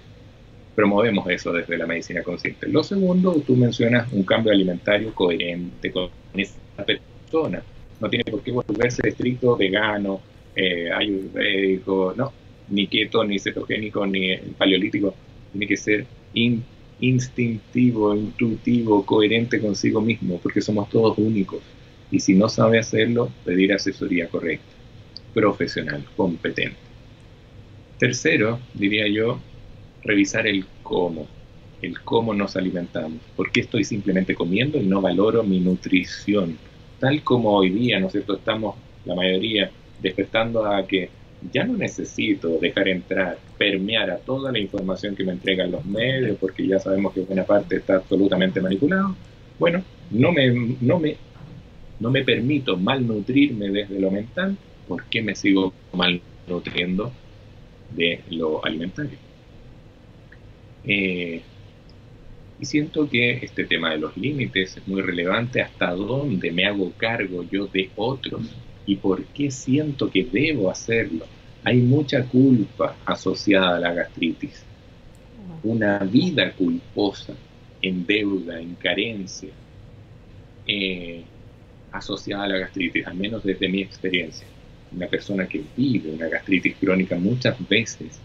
[0.75, 2.67] promovemos eso desde la medicina consciente.
[2.67, 7.63] Lo segundo, tú mencionas un cambio alimentario coherente con esa persona.
[7.99, 10.21] No tiene por qué volverse estricto vegano,
[10.55, 12.33] eh, ayurvédico, no,
[12.69, 15.15] ni keto, ni cetogénico, ni paleolítico,
[15.51, 16.07] tiene que ser
[16.99, 21.61] instintivo, intuitivo, coherente consigo mismo, porque somos todos únicos.
[22.11, 24.75] Y si no sabe hacerlo, pedir asesoría correcta,
[25.33, 26.77] profesional, competente.
[27.97, 29.39] Tercero, diría yo,
[30.03, 31.27] revisar el cómo,
[31.81, 33.21] el cómo nos alimentamos.
[33.35, 36.57] ¿Por qué estoy simplemente comiendo y no valoro mi nutrición?
[36.99, 38.35] Tal como hoy día, ¿no es cierto?
[38.35, 38.75] Estamos,
[39.05, 39.71] la mayoría,
[40.03, 41.09] despertando a que
[41.51, 46.37] ya no necesito dejar entrar, permear a toda la información que me entregan los medios,
[46.39, 49.15] porque ya sabemos que buena parte está absolutamente manipulado.
[49.57, 51.17] Bueno, no me, no me
[51.99, 57.13] no me permito malnutrirme desde lo mental, ¿por qué me sigo malnutriendo
[57.95, 59.17] de lo alimentario?
[60.83, 61.41] Eh,
[62.59, 66.91] y siento que este tema de los límites es muy relevante hasta dónde me hago
[66.97, 68.53] cargo yo de otros
[68.85, 71.25] y por qué siento que debo hacerlo.
[71.63, 74.63] Hay mucha culpa asociada a la gastritis,
[75.63, 77.33] una vida culposa,
[77.81, 79.49] en deuda, en carencia,
[80.67, 81.23] eh,
[81.91, 84.47] asociada a la gastritis, al menos desde mi experiencia.
[84.91, 88.19] Una persona que vive una gastritis crónica muchas veces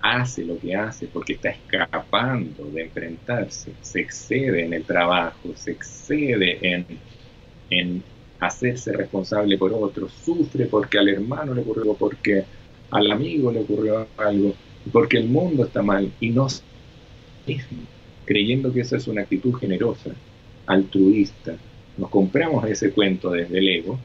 [0.00, 5.72] hace lo que hace porque está escapando de enfrentarse, se excede en el trabajo, se
[5.72, 6.86] excede en,
[7.70, 8.02] en
[8.46, 12.44] hacerse responsable por otros, sufre porque al hermano le ocurrió, porque
[12.90, 14.54] al amigo le ocurrió algo,
[14.92, 16.46] porque el mundo está mal y no
[17.46, 17.82] mismo,
[18.24, 20.10] creyendo que esa es una actitud generosa,
[20.66, 21.56] altruista.
[21.96, 23.98] Nos compramos ese cuento desde el ego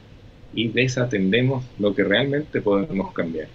[0.54, 3.48] y desatendemos lo que realmente podemos cambiar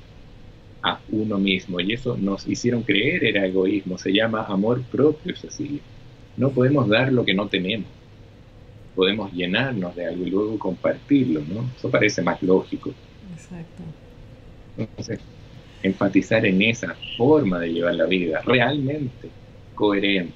[0.82, 1.80] a uno mismo.
[1.80, 3.98] Y eso nos hicieron creer era egoísmo.
[3.98, 5.80] Se llama amor propio, Cecilia.
[6.36, 7.88] No podemos dar lo que no tenemos.
[8.94, 11.68] Podemos llenarnos de algo y luego compartirlo, ¿no?
[11.76, 12.94] Eso parece más lógico.
[13.32, 13.82] Exacto.
[14.76, 15.20] Entonces,
[15.82, 19.30] enfatizar en esa forma de llevar la vida realmente
[19.74, 20.34] coherente,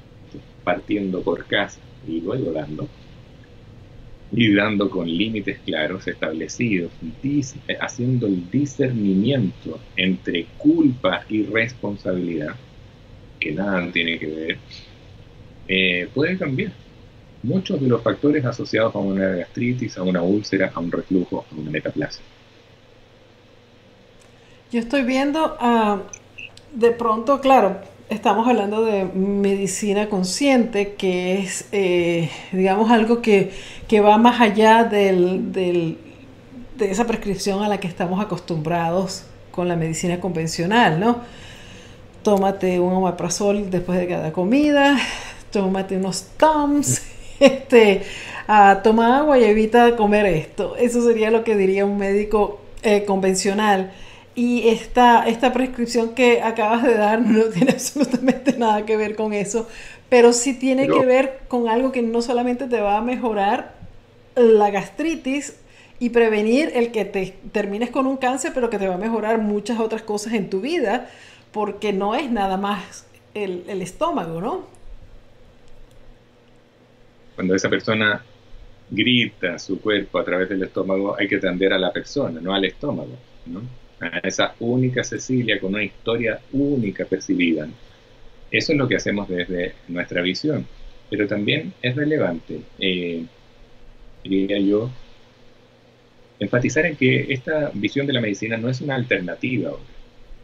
[0.62, 2.88] partiendo por casa y luego dando,
[4.30, 6.92] y dando con límites claros establecidos,
[7.80, 12.54] haciendo el discernimiento entre culpa y responsabilidad,
[13.40, 14.59] que nada tiene que ver,
[15.66, 16.72] eh, puede cambiar.
[17.49, 21.55] Muchos de los factores asociados a una gastritis, a una úlcera, a un reflujo, a
[21.55, 22.22] una metaplasia.
[24.70, 26.01] Yo estoy viendo, uh,
[26.78, 27.78] de pronto, claro,
[28.11, 33.51] estamos hablando de medicina consciente, que es, eh, digamos, algo que,
[34.01, 35.96] va más allá del, de
[36.80, 41.22] esa prescripción a la que estamos acostumbrados con la medicina convencional, ¿no?
[42.22, 44.99] Tómate un omeprazol después de cada comida,
[45.51, 47.03] tómate unos Tums,
[47.41, 48.03] este,
[48.47, 50.76] ah, toma agua y evita comer esto.
[50.76, 53.93] Eso sería lo que diría un médico eh, convencional.
[54.34, 59.32] Y esta, esta prescripción que acabas de dar no tiene absolutamente nada que ver con
[59.32, 59.66] eso,
[60.09, 63.74] pero sí tiene que ver con algo que no solamente te va a mejorar
[64.36, 65.57] la gastritis
[65.99, 69.39] y prevenir el que te termines con un cáncer, pero que te va a mejorar
[69.39, 71.11] muchas otras cosas en tu vida,
[71.51, 74.78] porque no es nada más el, el estómago, ¿no?
[77.39, 78.20] Cuando esa persona
[78.91, 82.64] grita su cuerpo a través del estómago, hay que atender a la persona, no al
[82.64, 83.16] estómago,
[83.47, 83.62] ¿no?
[84.01, 87.68] a esa única Cecilia con una historia única percibida.
[88.51, 90.66] Eso es lo que hacemos desde nuestra visión,
[91.09, 93.24] pero también es relevante, eh,
[94.24, 94.91] diría yo,
[96.41, 99.70] enfatizar en que esta visión de la medicina no es una alternativa.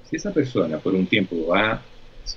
[0.04, 1.82] Si esa persona por un tiempo va,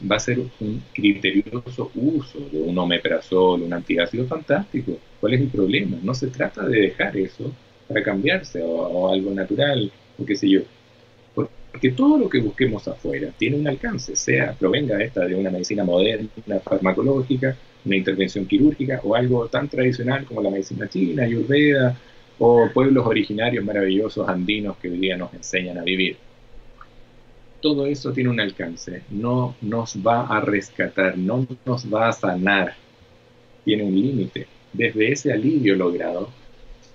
[0.10, 5.48] va a hacer un criterioso uso de un omeprazol, un antiácido fantástico, ¿cuál es el
[5.48, 5.98] problema?
[6.04, 7.52] No se trata de dejar eso
[7.88, 10.62] para cambiarse o, algo natural, o qué sé yo
[11.80, 15.84] que todo lo que busquemos afuera tiene un alcance, sea provenga esta de una medicina
[15.84, 16.28] moderna,
[16.64, 21.96] farmacológica, una intervención quirúrgica o algo tan tradicional como la medicina china, ayurveda
[22.40, 26.18] o pueblos originarios maravillosos andinos que hoy día nos enseñan a vivir.
[27.62, 32.76] Todo eso tiene un alcance, no nos va a rescatar, no nos va a sanar,
[33.66, 34.46] tiene un límite.
[34.74, 36.30] Desde ese alivio logrado,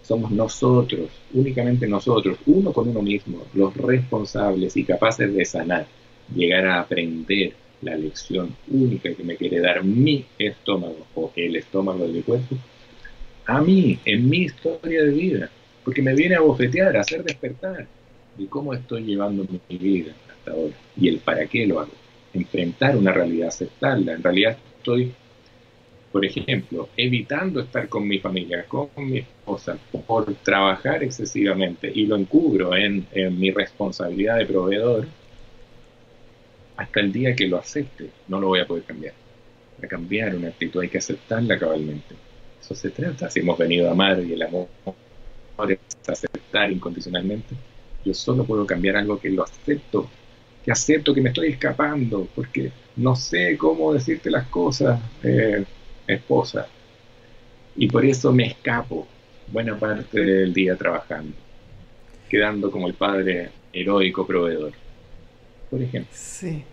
[0.03, 5.87] somos nosotros, únicamente nosotros, uno con uno mismo, los responsables y capaces de sanar,
[6.33, 12.07] llegar a aprender la lección única que me quiere dar mi estómago o el estómago
[12.07, 12.57] de mi cuerpo,
[13.47, 15.51] a mí, en mi historia de vida,
[15.85, 17.89] porque me viene a bofetear, a hacer despertar
[18.37, 20.15] de cómo estoy llevando mi vida
[20.97, 21.93] y el para qué lo hago.
[22.34, 24.12] Enfrentar una realidad, aceptarla.
[24.12, 25.12] En realidad estoy
[26.12, 32.16] por ejemplo, evitando estar con mi familia, con mi esposa, por trabajar excesivamente y lo
[32.16, 33.07] encubro en,
[33.38, 35.09] mi responsabilidad de proveedor,
[36.76, 39.14] hasta el día que lo acepte, no lo voy a poder cambiar.
[39.76, 42.14] Para cambiar una actitud hay que aceptarla cabalmente.
[42.61, 43.30] Eso se trata.
[43.30, 44.68] Si hemos venido a amar y el amor
[45.66, 47.55] es aceptar incondicionalmente,
[48.05, 50.11] yo solo puedo cambiar algo que lo acepto,
[50.65, 55.01] que acepto que me estoy escapando, porque no sé cómo decirte las cosas.
[55.23, 55.65] Eh,
[56.07, 56.67] esposa.
[57.77, 59.07] Y por eso me escapo
[59.51, 61.35] buena parte del día trabajando,
[62.29, 64.73] quedando como el padre heroico proveedor,
[65.71, 66.13] por ejemplo.
[66.13, 66.65] Sí.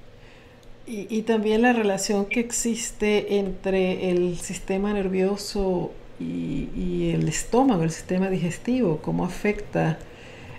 [0.91, 8.27] Y, también la relación que existe entre el sistema nervioso y, el estómago, el sistema
[8.27, 9.99] digestivo, cómo afecta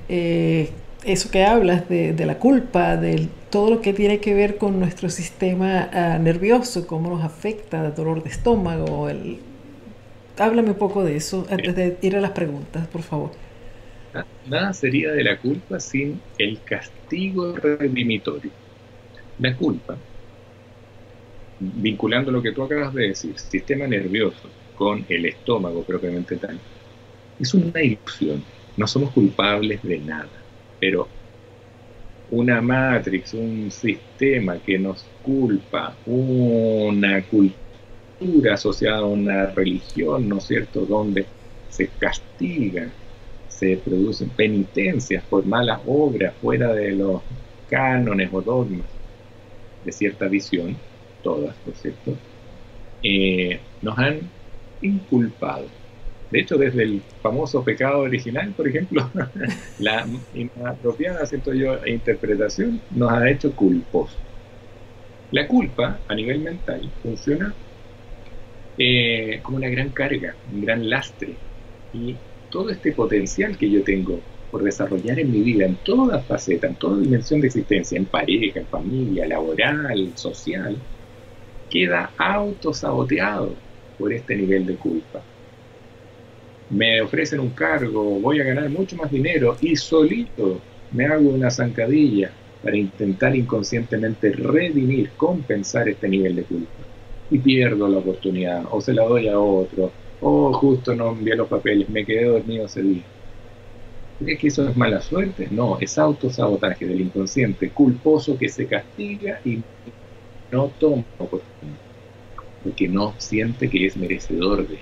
[0.08, 0.70] eh,
[1.04, 5.08] eso que hablas de, la culpa, de todo lo que tiene que ver con nuestro
[5.08, 9.08] sistema ah, nervioso, cómo nos afecta el dolor de estómago.
[9.08, 9.38] El...
[10.38, 13.30] Háblame un poco de eso antes de ir a las preguntas, por favor.
[14.46, 18.50] Nada sería de la culpa sin el castigo redimitorio.
[19.38, 19.96] La culpa,
[21.60, 26.58] vinculando lo que tú acabas de decir, sistema nervioso con el estómago propiamente tal,
[27.38, 28.42] es una ilusión.
[28.76, 30.39] No somos culpables de nada,
[30.80, 31.08] pero
[32.30, 40.44] una matrix, un sistema que nos culpa, una cultura asociada a una religión, ¿no es
[40.44, 41.26] cierto?, donde
[41.68, 42.90] se castiga
[43.60, 47.20] se producen penitencias por malas obras fuera de los
[47.68, 48.86] cánones o dogmas
[49.84, 50.76] de cierta visión,
[51.22, 52.16] todas, por cierto,
[53.02, 54.30] eh, nos han
[54.80, 55.66] inculpado.
[56.30, 59.10] De hecho, desde el famoso pecado original, por ejemplo,
[59.78, 64.18] la inapropiada, siento yo, interpretación nos ha hecho culposos.
[65.32, 67.54] La culpa, a nivel mental, funciona
[68.78, 71.34] eh, como una gran carga, un gran lastre.
[71.92, 72.16] Y
[72.50, 74.20] todo este potencial que yo tengo
[74.50, 78.60] por desarrollar en mi vida, en toda faceta, en toda dimensión de existencia, en pareja,
[78.60, 80.76] en familia, laboral, social,
[81.68, 83.62] queda autosaboteado
[83.96, 85.29] por este nivel de culpa.
[86.70, 90.60] Me ofrecen un cargo, voy a ganar mucho más dinero y solito
[90.92, 92.30] me hago una zancadilla
[92.62, 96.82] para intentar inconscientemente redimir, compensar este nivel de culpa.
[97.30, 101.48] Y pierdo la oportunidad o se la doy a otro oh, justo no envié los
[101.48, 103.02] papeles, me quedé dormido ese día.
[104.18, 105.48] ¿Crees que eso es mala suerte?
[105.50, 109.62] No, es autosabotaje del inconsciente, culposo que se castiga y
[110.52, 111.04] no toma
[112.62, 114.78] porque no siente que es merecedor de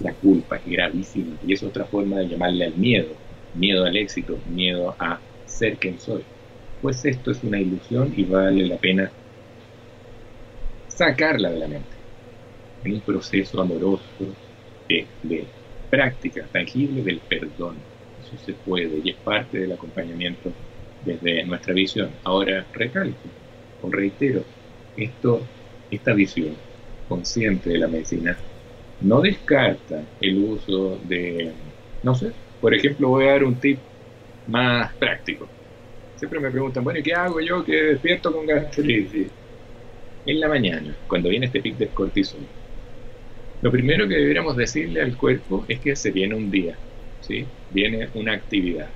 [0.00, 3.08] la culpa, es gravísima, y es otra forma de llamarle al miedo,
[3.54, 6.22] miedo al éxito, miedo a ser quien soy.
[6.80, 9.10] Pues esto es una ilusión y vale la pena
[10.88, 11.96] sacarla de la mente
[12.84, 14.02] en un proceso amoroso,
[14.88, 15.46] de,
[15.90, 17.76] práctica tangible del perdón.
[18.20, 20.52] Eso se puede y es parte del acompañamiento
[21.04, 22.10] desde nuestra visión.
[22.24, 23.28] Ahora recalco
[23.82, 24.44] o reitero,
[24.96, 25.40] esto,
[25.90, 26.54] esta visión
[27.08, 28.36] consciente de la medicina
[29.00, 31.52] no descarta el uso de,
[32.02, 33.78] no sé, por ejemplo voy a dar un tip
[34.46, 35.48] más práctico.
[36.16, 39.32] Siempre me preguntan, bueno, ¿y qué hago yo que despierto con gastritis?
[40.24, 42.48] En la mañana, cuando viene este pic de cortisol,
[43.60, 46.78] lo primero que deberíamos decirle al cuerpo es que se viene un día,
[47.20, 47.52] ¿sí?
[47.70, 48.94] viene una actividad.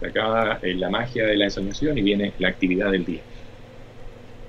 [0.00, 3.26] Se acaba eh, la magia de la ensoñación y viene la actividad del día.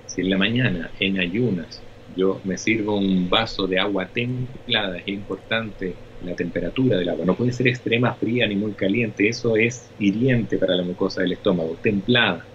[0.05, 1.85] Si en la mañana, en ayunas,
[2.15, 7.25] yo me sirvo un vaso de agua templada, es importante la temperatura del agua.
[7.25, 11.33] No puede ser extrema fría ni muy caliente, eso es hiriente para la mucosa del
[11.33, 11.77] estómago.
[11.81, 12.45] Templada,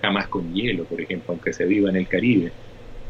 [0.00, 2.52] jamás con hielo, por ejemplo, aunque se viva en el Caribe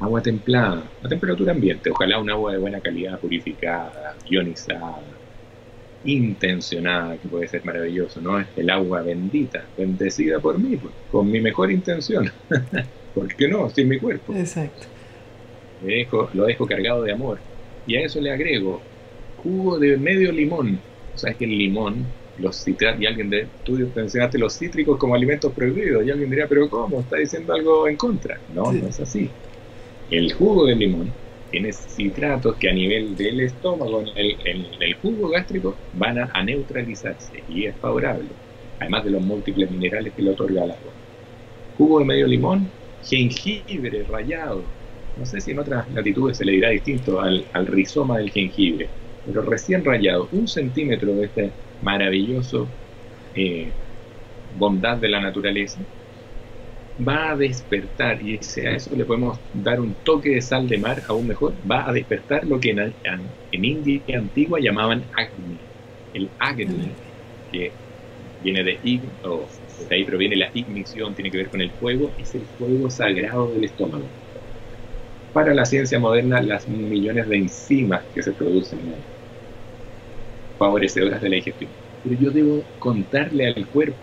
[0.00, 5.02] agua templada, a temperatura ambiente, ojalá un agua de buena calidad, purificada, ionizada,
[6.04, 8.38] intencionada, que puede ser maravilloso, ¿no?
[8.38, 12.30] Es el agua bendita, bendecida por mí, pues, con mi mejor intención.
[13.14, 13.68] ¿Por qué no?
[13.70, 14.34] Sin mi cuerpo.
[14.36, 14.86] Exacto.
[15.82, 17.38] Lo dejo cargado de amor.
[17.86, 18.82] Y a eso le agrego
[19.42, 20.78] jugo de medio limón.
[21.14, 22.06] O sea, es que el limón,
[22.38, 23.90] los citratos, y alguien de estudios
[24.30, 27.00] te los cítricos como alimentos prohibidos, y alguien diría, pero ¿cómo?
[27.00, 28.38] ¿Está diciendo algo en contra?
[28.54, 29.30] No, no es así.
[30.10, 31.12] El jugo de limón
[31.50, 37.66] tiene citratos que a nivel del estómago, en el, jugo gástrico, van a, neutralizarse y
[37.66, 38.28] es favorable,
[38.78, 40.92] además de los múltiples minerales que le otorga el agua.
[41.76, 42.70] Jugo de medio limón,
[43.02, 44.62] jengibre rallado.
[45.18, 48.88] No sé si en otras latitudes se le dirá distinto al, rizoma del jengibre,
[49.26, 51.52] pero recién rallado, un centímetro de este
[51.82, 52.68] maravilloso
[53.34, 53.72] eh,
[54.56, 55.80] bondad de la naturaleza,
[57.06, 61.02] va a despertar, y a eso le podemos dar un toque de sal de mar
[61.08, 62.94] aún mejor, va a despertar lo que en,
[63.52, 65.58] en India antigua llamaban Agni.
[66.12, 66.92] El Agni,
[67.50, 67.72] que
[68.40, 69.48] viene de Ig, o
[69.88, 73.52] de ahí proviene la ignición, tiene que ver con el fuego, es el fuego sagrado
[73.52, 74.08] del estómago.
[75.38, 78.80] Para la ciencia moderna, las millones de enzimas que se producen
[80.58, 81.70] favorecedoras de la digestión.
[82.02, 84.00] Pero yo debo contarle al cuerpo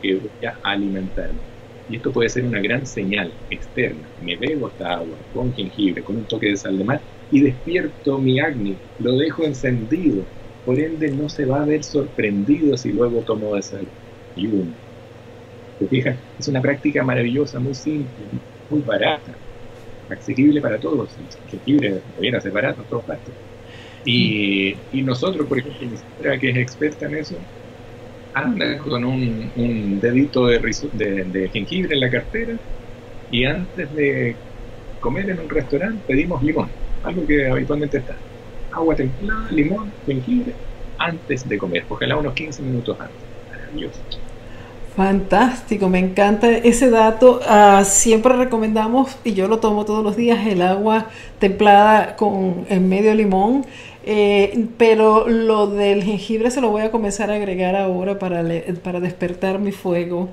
[0.00, 1.40] que voy a alimentarme
[1.86, 4.08] y esto puede ser una gran señal externa.
[4.22, 8.18] Me bebo esta agua con jengibre, con un toque de sal de mar y despierto
[8.18, 10.24] mi acné, lo dejo encendido.
[10.64, 14.72] Por ende, no se va a ver sorprendido si luego tomo desayuno.
[15.78, 16.18] ¿Te fijas?
[16.38, 18.28] Es una práctica maravillosa, muy simple,
[18.70, 19.38] muy barata,
[20.08, 21.16] accesible para todos.
[21.46, 23.36] Jengibre debiera ser barato en todas partes.
[24.04, 25.96] Y, y nosotros, por ejemplo, mi
[26.40, 27.46] que es experta en eso,
[28.32, 30.60] anda con un, un dedito de,
[30.92, 32.60] de, de jengibre en la cartera
[33.28, 34.42] y antes de
[34.98, 38.24] comer en un restaurante pedimos limón, algo que habitualmente está.
[38.70, 40.60] Agua templada, limón, jengibre,
[40.98, 43.30] antes de comer, ojalá unos 15 minutos antes.
[43.48, 44.06] Maravilloso.
[44.96, 47.40] Fantástico, me encanta ese dato.
[47.46, 52.88] Uh, siempre recomendamos, y yo lo tomo todos los días, el agua templada con en
[52.88, 53.66] medio limón.
[54.08, 58.42] Eh, pero lo del jengibre se lo voy a comenzar a agregar ahora para,
[58.82, 60.28] para despertar mi fuego,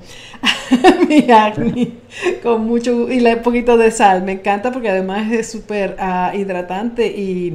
[1.08, 1.90] mi acné,
[2.42, 4.22] con mucho y un poquito de sal.
[4.22, 7.54] Me encanta porque además es súper uh, hidratante y,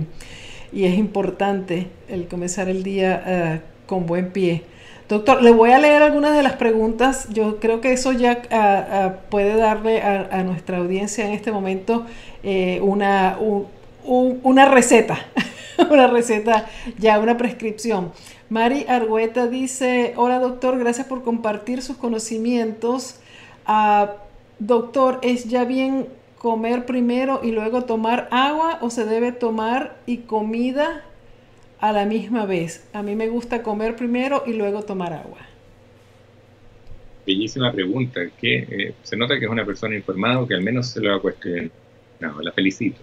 [0.73, 4.63] y, es importante el comenzar el día uh, con buen pie.
[5.09, 7.27] Doctor, le voy a leer algunas de las preguntas.
[7.31, 12.05] Yo creo que eso ya puede darle a, nuestra audiencia en este momento
[12.43, 13.39] eh, una,
[14.03, 15.17] una receta.
[15.89, 16.67] una receta,
[16.99, 18.11] ya una prescripción.
[18.49, 23.19] Mari Argueta dice, hola doctor, gracias por compartir sus conocimientos.
[23.65, 24.11] Ah,
[24.59, 26.07] doctor, ¿es ya bien
[26.37, 31.03] comer primero y luego tomar agua o se debe tomar y comida
[31.79, 32.87] a la misma vez?
[32.93, 35.39] A mí me gusta comer primero y luego tomar agua.
[37.25, 40.99] Bellísima pregunta, que eh, se nota que es una persona informada que al menos se
[40.99, 41.71] lo ha cuestionado.
[42.41, 42.99] la felicito.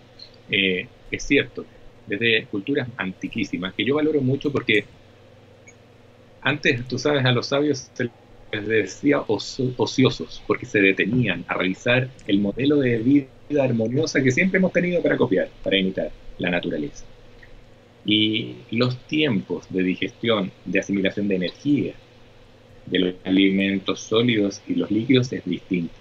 [0.51, 1.65] Eh, es cierto,
[2.07, 4.85] desde culturas antiquísimas, que yo valoro mucho porque
[6.43, 8.11] antes, tú sabes, a los sabios se
[8.53, 14.59] les decía ociosos, porque se detenían a realizar el modelo de vida armoniosa que siempre
[14.59, 17.05] hemos tenido para copiar, para imitar la naturaleza.
[18.07, 21.95] Y los tiempos de digestión, de asimilación de energía,
[22.87, 25.95] de los alimentos sólidos y los líquidos es distinta.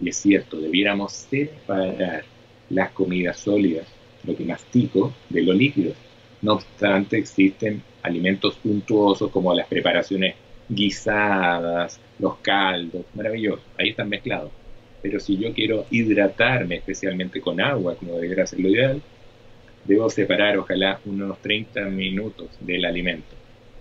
[0.00, 2.24] Y es cierto, debiéramos separar
[2.68, 3.86] las comidas sólidas
[4.24, 5.94] lo que mastico de lo líquido.
[6.42, 10.36] No obstante, existen alimentos puntuosos como las preparaciones
[10.68, 14.50] guisadas, los caldos, maravillosos, ahí están mezclados.
[15.02, 19.02] Pero si yo quiero hidratarme especialmente con agua, como debería ser lo ideal,
[19.88, 23.34] debo separar ojalá unos 30 minutos del alimento.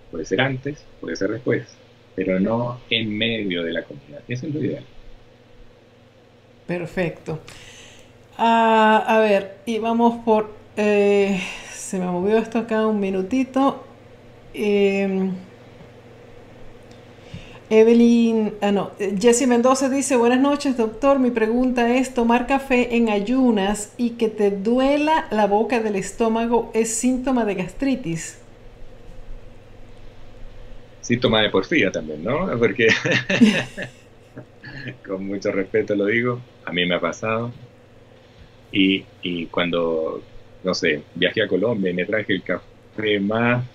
[0.10, 1.68] Puede ser antes, puede ser después,
[2.16, 4.22] pero no en medio de la comida.
[4.28, 4.84] Eso es lo ideal.
[6.66, 7.40] Perfecto.
[8.38, 10.56] Ah, a ver, y vamos por...
[10.78, 11.40] Eh,
[11.72, 13.84] se me movió esto acá un minutito.
[14.54, 15.32] Em,
[17.70, 23.10] Evelyn, ah no, Jesse Mendoza dice, buenas noches doctor, mi pregunta es, ¿tomar café en
[23.10, 28.42] ayunas y que te duela la boca del estómago es síntoma de gastritis?
[31.02, 32.48] Síntoma de porfía también, ¿no?
[32.60, 32.88] Porque,
[35.06, 37.52] con mucho respeto lo digo, a mí me ha pasado,
[38.72, 40.24] y, y cuando,
[40.64, 43.66] no sé, viajé a Colombia y me traje el café más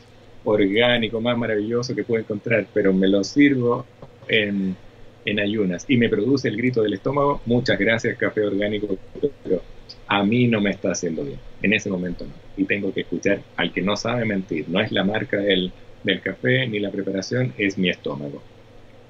[0.45, 3.87] orgánico, más maravilloso que puedo encontrar, pero me lo sirvo
[4.29, 4.77] en,
[5.25, 8.97] en ayunas y me produce el grito del estómago, muchas gracias café orgánico,
[9.43, 9.63] pero
[10.07, 12.33] a mí no me está haciendo bien, en ese momento no.
[12.57, 15.73] Y tengo que escuchar al que no sabe mentir, no es la marca del,
[16.03, 18.43] del café ni la preparación, es mi estómago.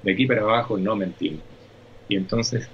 [0.01, 1.43] De aquí para abajo no mentimos.
[2.07, 2.69] Y entonces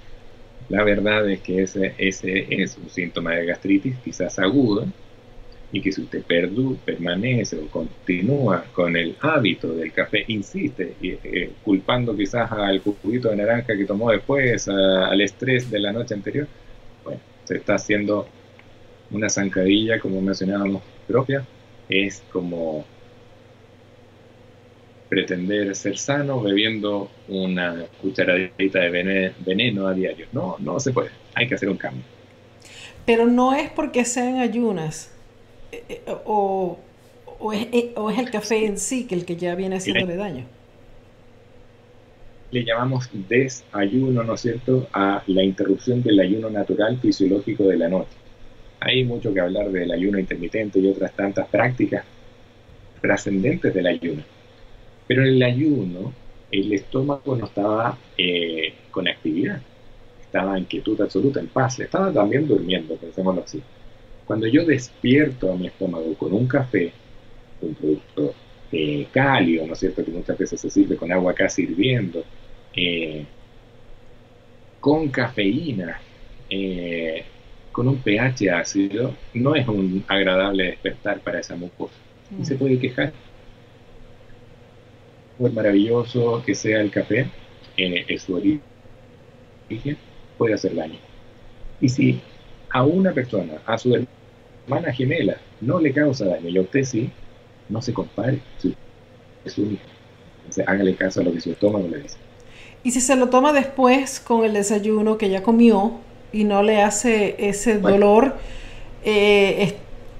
[0.68, 4.86] la verdad es que ese, ese es un síntoma de gastritis, quizás agudo,
[5.72, 11.50] y que si usted perdu, permanece o continúa con el hábito del café, insiste, eh,
[11.62, 16.48] culpando quizás al juguito de naranja que tomó después, al estrés de la noche anterior,
[17.04, 18.26] bueno, se está haciendo
[19.10, 21.44] una zancadilla, como mencionábamos, propia,
[21.88, 22.84] es como
[25.08, 30.26] pretender ser sano bebiendo una cucharadita de veneno a diario.
[30.32, 31.10] No, no se puede.
[31.34, 32.04] Hay que hacer un cambio.
[33.04, 35.12] Pero no es porque sean ayunas
[36.24, 36.78] o,
[37.38, 40.16] o, es, eh, o, es, el café en sí que el que ya viene haciéndole
[40.16, 40.44] daño.
[42.50, 47.88] Le llamamos desayuno, ¿no es cierto?, a la interrupción del ayuno natural fisiológico de la
[47.88, 48.10] noche.
[48.80, 52.04] Hay mucho que hablar del ayuno intermitente y otras tantas prácticas
[53.00, 54.22] trascendentes del ayuno
[55.10, 56.12] pero en el ayuno,
[56.52, 59.60] el estómago no estaba eh, con actividad,
[60.22, 63.60] estaba en quietud absoluta, en paz, estaba también durmiendo, pensémoslo así.
[64.30, 66.92] Cuando yo despierto a mi estómago con un café,
[67.62, 68.32] un producto
[68.70, 72.22] eh, cálido, ¿no es cierto?, que muchas veces se sirve con agua casi hirviendo,
[72.76, 73.26] eh,
[74.78, 76.00] con cafeína,
[77.72, 81.96] con un pH ácido, no es un agradable despertar para esa mucosa.
[82.40, 83.12] Y se puede quejar
[85.40, 87.26] maravilloso que sea el café,
[87.76, 88.62] eh, es su origen,
[90.38, 91.00] puede hacer daño.
[91.80, 92.20] Y si
[92.72, 93.92] a una persona, a su
[94.76, 97.10] hermana gemela no le causa daño y a usted sí,
[97.68, 98.40] no se compare,
[99.44, 99.82] es único.
[100.38, 102.16] Entonces hágale caso a lo que su estómago le dice.
[102.82, 105.98] Y si se lo toma después con el desayuno que ya comió
[106.32, 108.36] y no le hace ese dolor,
[109.04, 109.74] eh,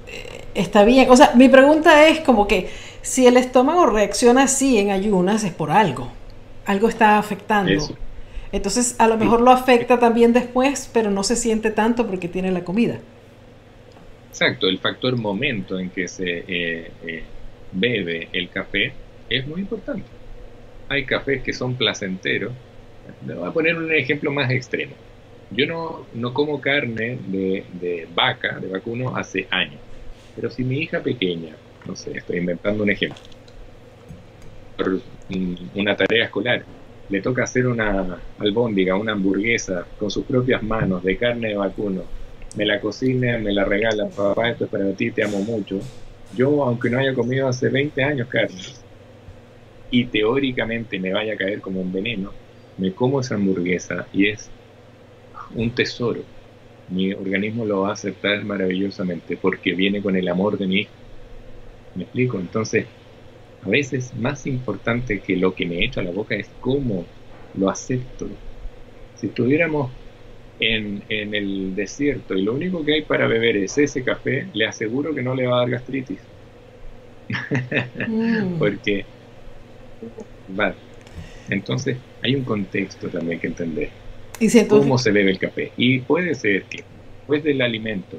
[0.06, 1.10] eh, está bien.
[1.10, 2.68] O sea, mi pregunta es como que
[3.02, 6.09] si el estómago reacciona así en ayunas es por algo.
[6.66, 7.72] Algo está afectando.
[8.52, 12.51] Entonces, a lo mejor lo afecta también después, pero no se siente tanto porque tiene
[12.51, 12.98] la comida.
[14.32, 17.32] Exacto, el factor momento en que se eh,
[17.70, 18.97] bebe el café
[19.28, 20.09] es muy importante.
[20.89, 22.55] Hay cafés que son placenteros.
[23.20, 24.97] Le voy a poner un ejemplo más extremo.
[25.51, 29.82] Yo no, no como carne de, de vaca, de vacuno, hace años.
[30.35, 33.23] Pero si mi hija pequeña, no sé, estoy inventando un ejemplo,
[34.77, 35.02] por
[35.74, 36.66] una tarea escolar,
[37.09, 42.12] le toca hacer una albóndiga, una hamburguesa con sus propias manos de carne de vacuno,
[42.55, 45.81] me la cocina, me la regala, papá, esto es para ti, te amo mucho.
[46.35, 48.60] Yo, aunque no haya comido hace 20 años carne,
[49.90, 52.32] y teóricamente me vaya a caer como un veneno,
[52.77, 54.51] me como esa hamburguesa y es
[55.55, 56.22] un tesoro.
[56.89, 60.93] Mi organismo lo va a aceptar maravillosamente porque viene con el amor de mi hijo.
[61.94, 62.39] ¿Me explico?
[62.39, 62.86] Entonces,
[63.62, 67.05] a veces más importante que lo que me echo a la boca es cómo
[67.55, 68.28] lo acepto.
[69.14, 69.93] Si estuviéramos
[70.61, 74.66] en, en, el desierto y lo único que hay para beber es ese café, le
[74.66, 76.20] aseguro que no le va a dar gastritis.
[78.07, 78.55] Mm.
[78.59, 79.05] Porque
[80.49, 80.74] Vale.
[81.49, 83.91] Entonces, hay un contexto también que entender.
[84.39, 85.73] ¿Y ¿Cómo se bebe el café?
[85.77, 86.78] Y puede ser que
[87.19, 88.19] después del alimento,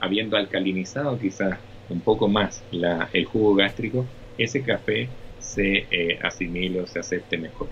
[0.00, 1.58] habiendo alcalinizado quizás
[1.88, 4.04] un poco más la, el jugo gástrico,
[4.36, 5.08] ese café
[5.38, 7.68] se eh, asimile o se acepte mejor.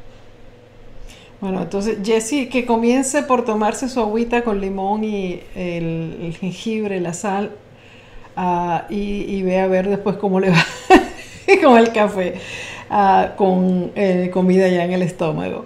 [1.40, 7.14] Bueno, entonces Jesse, que comience por tomarse su agüita con limón y el, jengibre, la
[7.14, 7.52] sal,
[8.36, 10.64] uh, y, ve a ver después cómo le va
[11.62, 12.34] con el café.
[12.92, 15.64] Ah, con eh, comida ya en el estómago.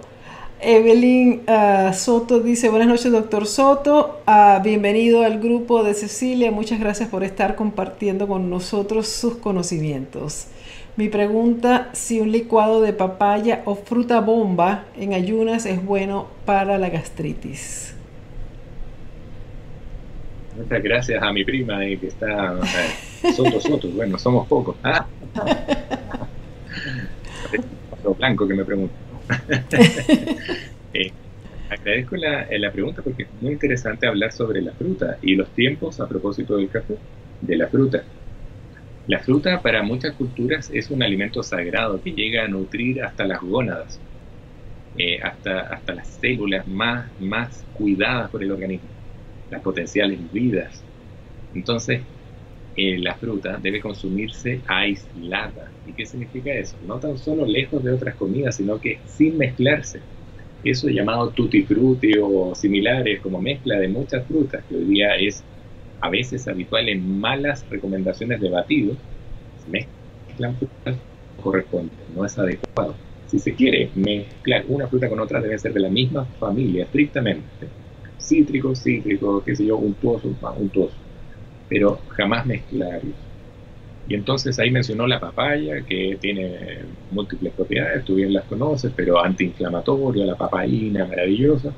[0.61, 6.79] Evelyn ah, Soto dice, buenas noches doctor Soto, ah, bienvenido al grupo de Cecilia, muchas
[6.79, 10.45] gracias por estar compartiendo con nosotros sus conocimientos.
[10.97, 16.77] Mi pregunta, si un licuado de papaya o fruta bomba en ayunas es bueno para
[16.77, 17.93] la gastritis.
[20.55, 22.55] Muchas gracias a mi prima eh, que está
[23.35, 24.77] Soto Soto, bueno, somos pocos.
[28.17, 28.95] blanco que me pregunta.
[30.97, 31.11] Eh,
[31.69, 35.99] agradezco la, la, pregunta porque es muy interesante hablar sobre la fruta y los tiempos
[35.99, 36.95] a propósito del café,
[37.41, 38.01] de la fruta.
[39.07, 43.39] La fruta para muchas culturas es un alimento sagrado que llega a nutrir hasta las
[43.41, 43.99] gónadas,
[44.95, 48.89] eh, hasta, hasta las células más, más cuidadas por el organismo,
[49.49, 50.83] las potenciales vidas.
[51.53, 52.03] Entonces,
[52.75, 55.71] eh, la fruta debe consumirse aislada.
[55.85, 56.77] ¿Y qué significa eso?
[56.81, 60.01] No tan solo lejos de otras comidas, sino que sin mezclarse.
[60.63, 65.45] Eso llamado tutti frutti o similares como mezcla de muchas frutas, que hoy día es
[66.05, 68.95] a veces habitual en malas recomendaciones de batido,
[69.63, 70.97] se mezclan frutas
[71.41, 72.95] corresponde, no es adecuado.
[73.27, 77.67] Si se quiere mezclar una fruta con otra, debe ser de la misma familia, estrictamente.
[78.19, 80.95] Cítrico, cítrico, qué sé yo, untuoso, untuoso
[81.67, 83.15] pero jamás mezclarlos.
[84.07, 89.23] Y entonces ahí mencionó la papaya, que tiene múltiples propiedades, tú bien las conoces, pero
[89.23, 91.73] antiinflamatoria, la papaína, maravillosa.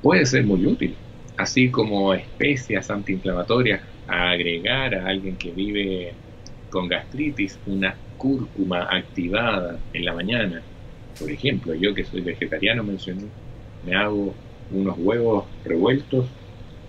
[0.00, 0.96] Puede ser muy útil,
[1.40, 6.12] así como especias antiinflamatorias a agregar a alguien que vive
[6.68, 10.62] con gastritis una cúrcuma activada en la mañana.
[11.18, 13.24] Por ejemplo, yo que soy vegetariano mencioné,
[13.86, 14.34] me hago
[14.70, 16.26] unos huevos revueltos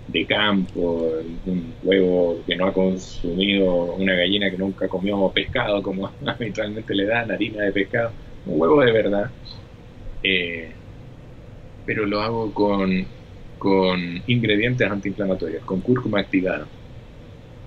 [0.08, 1.10] de campo,
[1.46, 7.06] un huevo que no ha consumido una gallina que nunca comió pescado, como habitualmente le
[7.06, 8.12] dan, harina de pescado,
[8.46, 9.32] un huevo de verdad.
[10.24, 10.72] Eh,
[11.86, 13.08] pero lo hago con,
[13.62, 16.68] con ingredientes antiinflamatorios, con cúrcuma activada.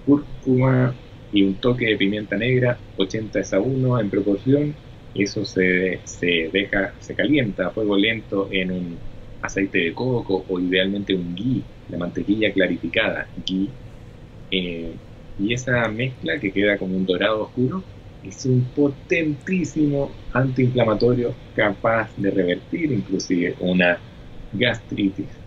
[0.05, 0.93] Cúrcuma
[1.31, 4.75] y un toque de pimienta negra, 80 es a 1 en proporción,
[5.15, 8.99] eso se, se deja, se calienta a fuego lento en un
[9.41, 13.71] aceite de coco o idealmente un ghee, la mantequilla clarificada, ghee,
[14.51, 14.97] eh,
[15.39, 17.85] y esa mezcla que queda como un dorado oscuro
[18.21, 24.01] es un potentísimo antiinflamatorio capaz de revertir inclusive una
[24.53, 25.44] gastritis.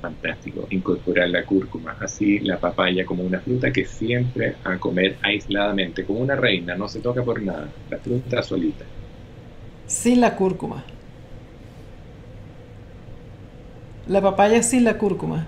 [0.00, 6.04] Fantástico incorporar la cúrcuma, así la papaya como una fruta que siempre a comer aisladamente,
[6.04, 8.84] como una reina, no se toca por nada, la fruta solita.
[9.86, 10.84] Sin la cúrcuma.
[14.06, 15.46] La papaya sin la cúrcuma.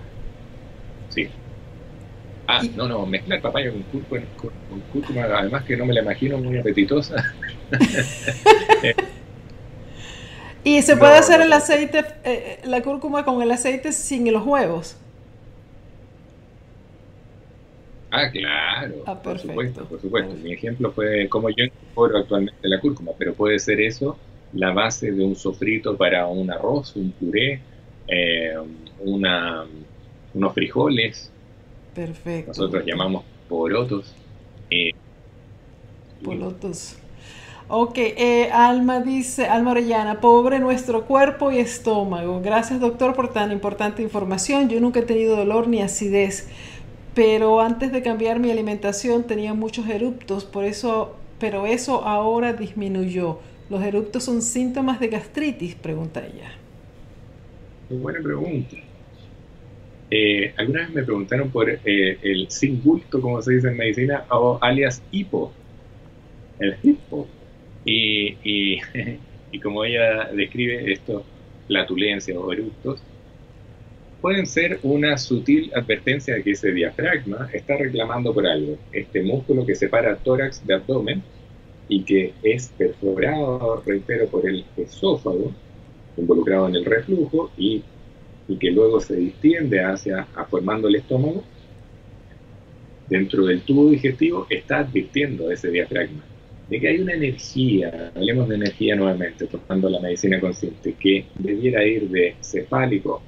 [1.10, 1.28] Sí.
[2.48, 6.38] Ah, no, no, mezclar papaya con cúrcuma, con cúrcuma, además que no me la imagino
[6.38, 7.34] muy apetitosa.
[10.70, 14.96] ¿Y se puede hacer el aceite, eh, la cúrcuma con el aceite sin los huevos?
[18.12, 20.32] Ah, claro, ah, por supuesto, por supuesto.
[20.36, 24.16] Mi ejemplo fue como yo incorporo actualmente la cúrcuma, pero puede ser eso
[24.52, 27.60] la base de un sofrito para un arroz, un puré,
[28.06, 28.54] eh,
[29.00, 29.66] una,
[30.34, 31.32] unos frijoles.
[31.96, 32.48] Perfecto.
[32.48, 34.14] Nosotros llamamos porotos.
[34.70, 34.92] Eh,
[36.22, 36.96] porotos.
[37.72, 42.40] Ok, eh, Alma dice, Alma Orellana, pobre nuestro cuerpo y estómago.
[42.42, 44.68] Gracias doctor por tan importante información.
[44.68, 46.48] Yo nunca he tenido dolor ni acidez,
[47.14, 53.38] pero antes de cambiar mi alimentación tenía muchos eruptos, por eso, pero eso ahora disminuyó.
[53.68, 55.76] ¿Los eruptos son síntomas de gastritis?
[55.76, 56.50] Pregunta ella.
[57.88, 58.78] Muy buena pregunta.
[60.10, 64.58] Eh, alguna vez me preguntaron por eh, el singulto, como se dice en medicina, o
[64.60, 65.52] alias hipo.
[66.58, 67.28] El hipo
[67.84, 68.80] y,
[69.62, 71.24] como ella describe esto,
[71.66, 73.02] flatulencias o eructos,
[74.20, 78.76] pueden ser una sutil advertencia de que ese diafragma está reclamando por algo.
[78.92, 81.22] Este músculo que separa tórax de abdomen
[81.88, 85.52] y que es perforado, reitero, por el esófago,
[86.16, 87.82] involucrado en el reflujo y,
[88.46, 91.42] y que luego se distiende hacia formando el estómago,
[93.08, 96.22] dentro del tubo digestivo está advirtiendo ese diafragma
[96.70, 101.84] de que hay una energía, hablemos de energía nuevamente, tomando la medicina consciente, que debiera
[101.84, 103.20] ir de cefálico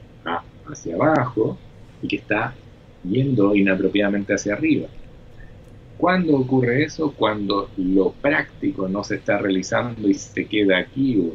[0.65, 1.59] hacia abajo
[2.01, 2.55] y que está
[3.03, 4.87] yendo inapropiadamente hacia arriba.
[5.99, 7.13] ¿Cuándo ocurre eso?
[7.17, 11.33] Cuando lo práctico no se está realizando y se queda aquí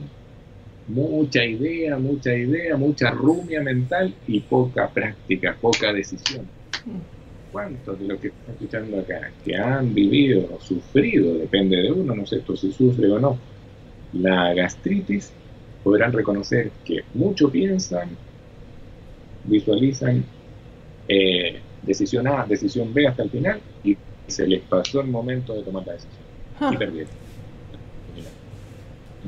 [0.88, 6.48] mucha idea, mucha idea, mucha rumia mental y poca práctica, poca decisión.
[6.86, 7.17] Mm
[7.52, 12.16] cuántos de los que están escuchando acá, que han vivido o sufrido, depende de uno,
[12.16, 13.38] no sé si sufre o no,
[14.14, 15.32] la gastritis,
[15.84, 18.10] podrán reconocer que mucho piensan,
[19.46, 20.24] visualizan
[21.08, 23.98] eh, decisión A, decisión B hasta el final y
[24.28, 26.28] se les pasó el momento de tomar la decisión
[26.60, 26.76] y ah.
[26.78, 27.14] perdieron.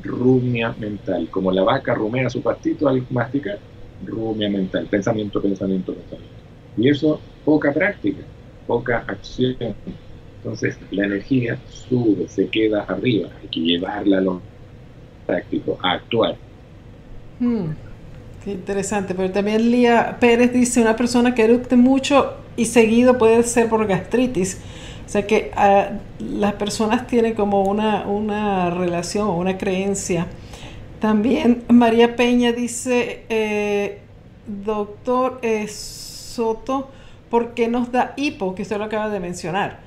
[0.02, 3.60] Rumia mental, como la vaca rumea su pastito al masticar,
[4.06, 6.36] rumia mental, pensamiento, pensamiento, pensamiento.
[6.78, 7.20] Y eso
[7.50, 8.22] poca práctica,
[8.68, 9.58] poca acción.
[10.38, 14.42] Entonces la energía sube, se queda arriba, hay que llevarla a lo
[15.26, 16.36] práctico, a actuar.
[17.40, 17.72] Hmm,
[18.44, 23.42] qué interesante, pero también Lía Pérez dice, una persona que eructe mucho y seguido puede
[23.42, 24.62] ser por gastritis.
[25.08, 25.90] O sea que ah,
[26.20, 30.28] las personas tienen como una, una relación o una creencia.
[31.00, 34.02] También María Peña dice, eh,
[34.46, 36.90] doctor Soto,
[37.30, 38.56] ¿por qué nos da hipo?
[38.56, 39.80] Que usted lo acaba de mencionar.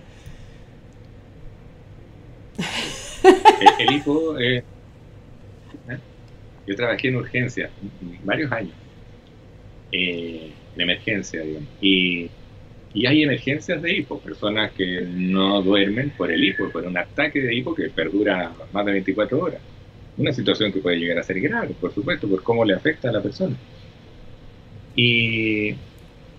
[3.78, 4.64] El, hipo, eh,
[6.66, 7.70] yo trabajé en urgencia
[8.24, 8.74] varios años,
[9.90, 12.28] eh, en emergencia, digamos, y,
[12.94, 17.40] y, hay emergencias de hipo, personas que no duermen por el hipo, por un ataque
[17.40, 19.60] de hipo que perdura más de 24 horas.
[20.16, 23.12] Una situación que puede llegar a ser grave, por supuesto, por cómo le afecta a
[23.12, 23.56] la persona.
[24.94, 25.74] Y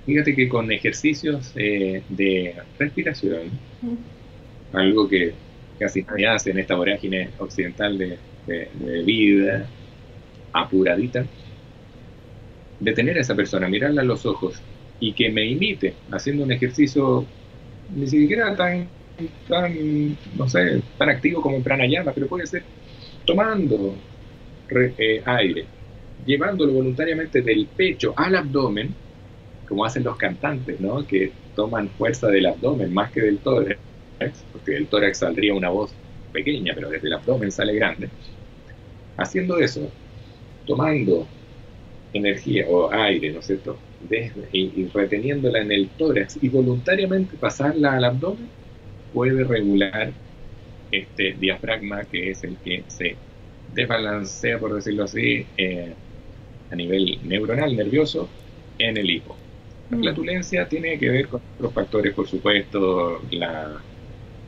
[0.05, 3.51] Fíjate que con ejercicios eh, de respiración,
[4.73, 5.34] algo que
[5.80, 8.17] casi nadie hace en esta vorágine occidental de,
[9.05, 9.65] vida
[10.51, 11.25] apuradita,
[12.80, 14.61] detener a esa persona, mirarla a los ojos
[14.99, 17.25] y que me imite haciendo un ejercicio
[17.95, 18.89] ni siquiera tan,
[19.47, 22.63] tan no sé, tan activo como en pranayama, pero puede ser
[23.25, 23.95] tomando
[24.69, 25.65] eh, aire,
[26.25, 28.93] llevándolo voluntariamente del pecho al abdomen
[29.68, 31.06] como hacen los cantantes, ¿no?
[31.06, 33.80] Que toman fuerza del abdomen más que del tórax,
[34.52, 35.94] porque del tórax saldría una voz
[36.31, 38.10] pequeña, pero desde el abdomen sale grande.
[39.18, 39.90] Haciendo eso,
[40.65, 41.27] tomando
[42.14, 43.77] energía o aire, ¿no es cierto?
[44.02, 48.49] Desde, y, reteniéndola en el tórax y voluntariamente pasarla al abdomen,
[49.14, 50.11] puede regular
[50.91, 53.18] este diafragma que es el que se
[53.73, 55.94] desbalancea, por decirlo así, eh,
[56.69, 58.30] a nivel neuronal, nervioso,
[58.77, 59.43] en el hipo.
[59.89, 63.81] La flatulencia tiene que ver con otros factores, por supuesto, la,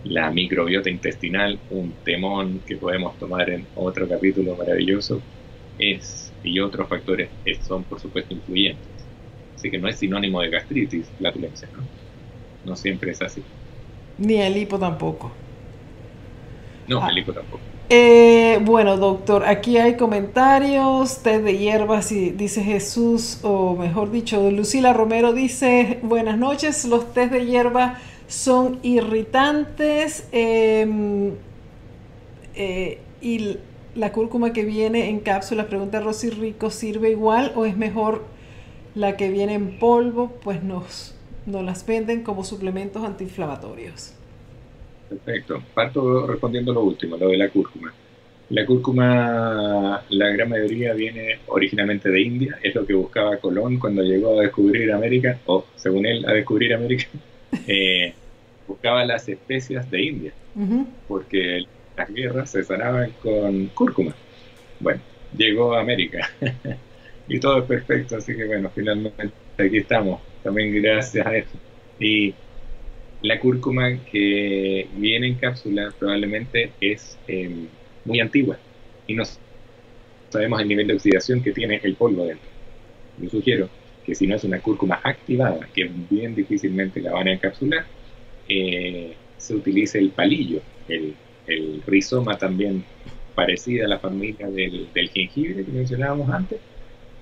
[0.03, 5.21] la microbiota intestinal, un temón que podemos tomar en otro capítulo maravilloso,
[5.77, 7.29] es, y otros factores
[7.61, 8.87] son, por supuesto, influyentes.
[9.55, 11.83] Así que no es sinónimo de gastritis, flatulencia, ¿no?
[12.63, 13.43] No siempre es así.
[14.17, 15.31] Ni el hipo tampoco.
[16.87, 17.09] No, ah.
[17.09, 17.74] el hipo tampoco.
[17.87, 24.91] Eh, bueno, doctor, aquí hay comentarios, té de hierbas, dice Jesús, o mejor dicho, Lucila
[24.91, 31.33] Romero dice, buenas noches, los tés de hierba son irritantes em,
[32.55, 33.57] eh, y
[33.93, 38.25] la cúrcuma que viene en cápsula, pregunta Rosy Rico, ¿sirve igual o es mejor
[38.95, 40.31] la que viene en polvo?
[40.43, 41.13] Pues nos,
[41.45, 44.14] nos las venden como suplementos antiinflamatorios.
[45.09, 45.61] Perfecto.
[45.73, 47.93] Parto respondiendo lo último, lo de la cúrcuma.
[48.49, 54.03] La cúrcuma, la gran mayoría viene originalmente de India, es lo que buscaba Colón cuando
[54.03, 57.07] llegó a descubrir América, o según él, a descubrir América,
[57.67, 58.13] eh,
[58.67, 60.33] buscaba las especias de India,
[61.07, 61.65] porque
[61.97, 64.13] las guerras se sanaban con cúrcuma.
[64.79, 65.01] Bueno,
[65.35, 66.29] llegó a América
[67.27, 71.57] y todo es perfecto, así que bueno, finalmente aquí estamos, también gracias a eso.
[71.99, 72.35] Y
[73.21, 77.67] la cúrcuma que viene en cápsula probablemente es em,
[78.03, 78.57] muy antigua
[79.07, 79.23] y no
[80.29, 82.47] sabemos el nivel de oxidación que tiene el polvo dentro.
[83.19, 83.69] Yo sugiero
[84.05, 87.85] que si no es una cúrcuma activada, que bien difícilmente la van a encapsular,
[88.47, 91.15] eh, se utilice el palillo, el,
[91.85, 92.83] rizoma también
[93.35, 96.59] parecida a la familia del, jengibre que mencionábamos antes.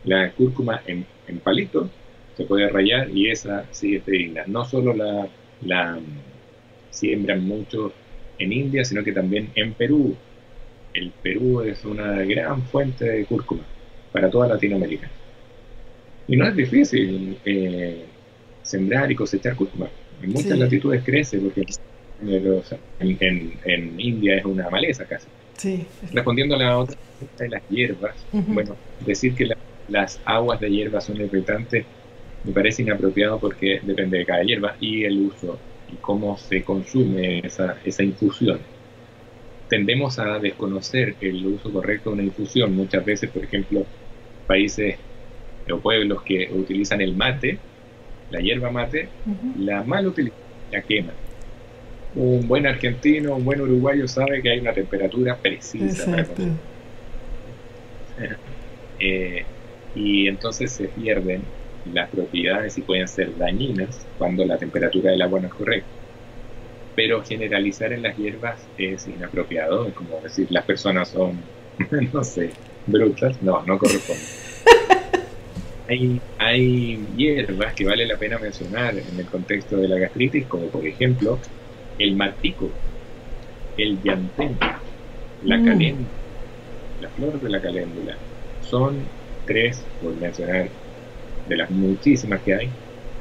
[0.06, 1.90] La cúrcuma en, en palito
[2.36, 4.44] se puede rayar y esa sí es digna.
[4.48, 5.28] No solo la
[5.66, 6.00] la
[6.90, 7.94] siembran mucho
[8.40, 10.16] en India, sino que también en Perú.
[10.94, 13.64] El Perú es una gran fuente de cúrcuma
[14.12, 15.10] para toda Latinoamérica.
[16.28, 18.06] Y no es difícil eh,
[18.62, 19.90] sembrar y cosechar cúrcuma.
[20.22, 21.66] En muchas latitudes crece porque
[23.00, 25.28] en, India es una maleza casi.
[26.12, 26.96] Respondiendo a la otra
[27.38, 28.76] de las hierbas, bueno,
[29.06, 29.50] decir que
[29.90, 31.86] las aguas de hierbas son irritantes
[32.44, 35.58] me parece inapropiado porque depende de cada hierba y el uso
[35.92, 38.60] y cómo se consume esa, esa infusión.
[39.70, 42.76] Tendemos a desconocer el uso correcto de una infusión.
[42.76, 43.86] Muchas veces, por ejemplo,
[44.46, 44.98] países
[45.72, 47.58] o pueblos que utilizan el mate,
[48.30, 49.08] la hierba mate,
[49.58, 50.38] la mal utilizan,
[50.72, 51.16] la queman.
[52.16, 56.54] Un buen argentino, un buen uruguayo sabe que hay una temperatura precisa para consumir.
[59.00, 59.44] Eh,
[59.96, 61.42] y entonces se pierden
[61.92, 65.90] las propiedades y pueden ser dañinas cuando la temperatura del agua no es correcta.
[66.96, 71.40] Pero generalizar en las hierbas es inapropiado, es como decir las personas son,
[72.14, 72.52] no sé,
[72.86, 74.24] brutas, no, no corresponde.
[75.86, 80.68] Hay, hay hierbas que vale la pena mencionar en el contexto de la gastritis, como
[80.68, 81.38] por ejemplo
[82.00, 82.70] el matico,
[83.78, 84.58] el llantén,
[85.44, 85.66] la mm.
[85.66, 86.10] caléndula,
[87.02, 88.18] la flor de la caléndula.
[88.62, 88.96] Son
[89.46, 90.70] tres, por mencionar
[91.46, 92.70] de las muchísimas que hay,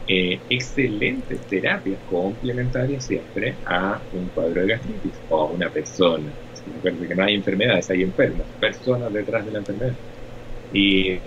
[0.07, 6.32] eh, excelentes terapias complementarias siempre a un cuadro de gastritis o a una persona.
[6.66, 9.94] Recuerden que no hay enfermedades, hay enfermos, personas detrás de la enfermedad.
[10.73, 11.20] Y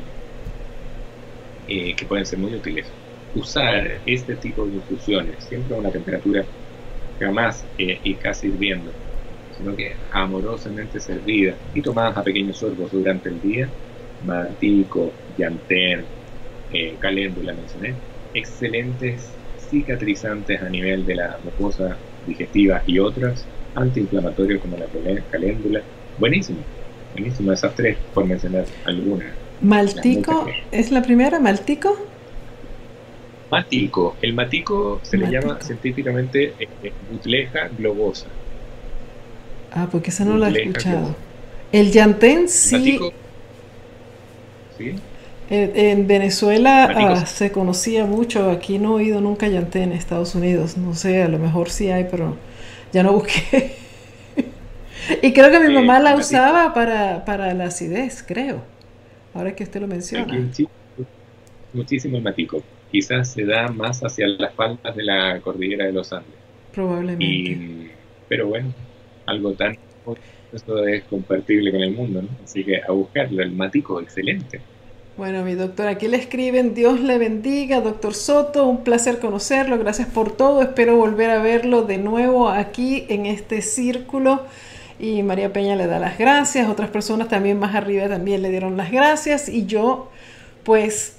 [1.67, 2.87] eh, que pueden ser muy útiles.
[3.33, 6.45] Usar este tipo de infusiones, siempre a una temperatura
[7.19, 8.91] jamás eh, y casi hirviendo,
[9.51, 13.69] sino que amorosamente servida y tomadas a pequeños sorbos durante el día,
[14.19, 16.14] matico, llantén,
[16.75, 17.93] eh, caléndula mencioné,
[18.33, 19.29] excelentes
[19.69, 21.95] cicatrizantes a nivel de la mucosa
[22.27, 23.45] digestiva y otras,
[23.75, 24.85] antiinflamatorios como la
[25.31, 25.81] caléndula,
[26.17, 26.59] buenísimo,
[27.13, 29.27] buenísimo esas tres por mencionar algunas.
[29.61, 31.95] Maltico, ¿es la primera Maltico?
[33.49, 38.27] Matico, el matico se le llama científicamente eh, butleja globosa.
[39.71, 41.15] Ah, porque esa no la he escuchado.
[41.71, 42.99] El llantén sí.
[44.77, 44.95] ¿Sí?
[45.47, 50.75] En, Venezuela ah, se conocía mucho, aquí no he oído nunca Yanté en Estados Unidos,
[50.75, 52.35] no sé, a lo mejor sí hay, pero
[52.91, 53.75] ya no busqué.
[55.21, 58.63] y creo que mi mamá la usaba para, para la acidez, creo,
[59.35, 60.33] ahora que usted lo menciona.
[61.73, 66.11] muchísimo el matico, quizás se da más hacia las faldas de la cordillera de los
[66.11, 66.33] Andes.
[66.73, 67.91] Probablemente.
[68.27, 68.73] pero bueno,
[69.27, 69.77] algo tan...
[70.51, 72.29] Esto es compartible con el mundo, ¿no?
[72.43, 74.61] Así que a buscarlo, el matico, excelente.
[75.17, 80.09] Bueno, mi doctor, aquí le escriben, Dios le bendiga, doctor Soto, un placer conocerlo, gracias
[80.09, 84.41] por todo, espero volver a verlo de nuevo aquí en este círculo.
[84.99, 88.75] Y María Peña le da las gracias, otras personas también más arriba también le dieron
[88.75, 90.09] las gracias y yo
[90.63, 91.15] pues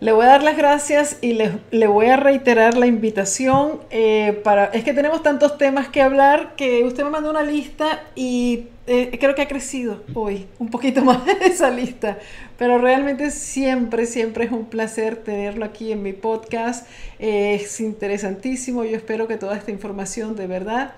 [0.00, 4.66] le voy a dar las gracias y le, voy a reiterar la invitación eh, para...
[4.66, 9.16] Es que tenemos tantos temas que hablar que usted me mandó una lista y eh,
[9.18, 12.18] creo que ha crecido hoy un poquito más esa lista,
[12.58, 16.86] pero realmente siempre, siempre es un placer tenerlo aquí en mi podcast.
[17.18, 20.94] es interesantísimo, yo espero que toda esta información de verdad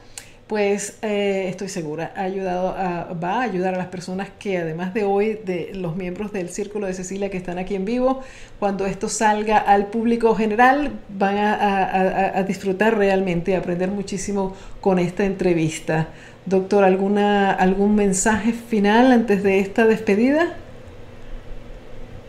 [0.46, 4.94] pues eh, estoy segura, ha ayudado a, va a ayudar a las personas que además
[4.94, 8.20] de hoy, de los miembros del Círculo de Cecilia que están aquí en vivo,
[8.60, 15.00] cuando esto salga al público general, van a, a disfrutar realmente, a aprender muchísimo con
[15.00, 16.10] esta entrevista.
[16.46, 20.56] Doctor, ¿alguna, ¿algún mensaje final antes de esta despedida?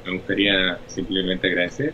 [0.03, 1.94] Me gustaría simplemente agradecer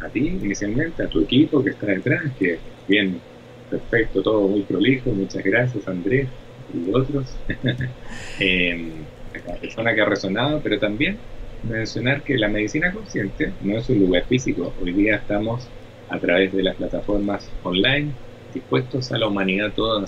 [0.00, 3.20] a ti inicialmente, a tu equipo que está detrás, que bien,
[3.68, 6.32] perfecto, todo muy prolijo, muchas gracias Andrés
[6.72, 7.44] y otros,
[8.38, 11.26] eh, a la persona que ha resonado, pero también
[11.62, 15.74] mencionar que la medicina consciente no es un lugar físico, hoy día estamos
[16.08, 18.18] a través de las plataformas online
[18.54, 20.00] dispuestos a la humanidad toda,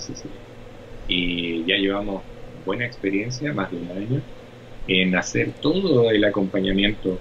[1.11, 2.23] y ya llevamos
[2.65, 4.21] buena experiencia, más de un año,
[4.87, 7.19] en hacer todo el acompañamiento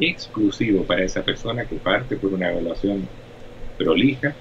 [0.00, 3.08] exclusivo para esa persona que parte por una evaluación
[3.78, 4.34] prolija,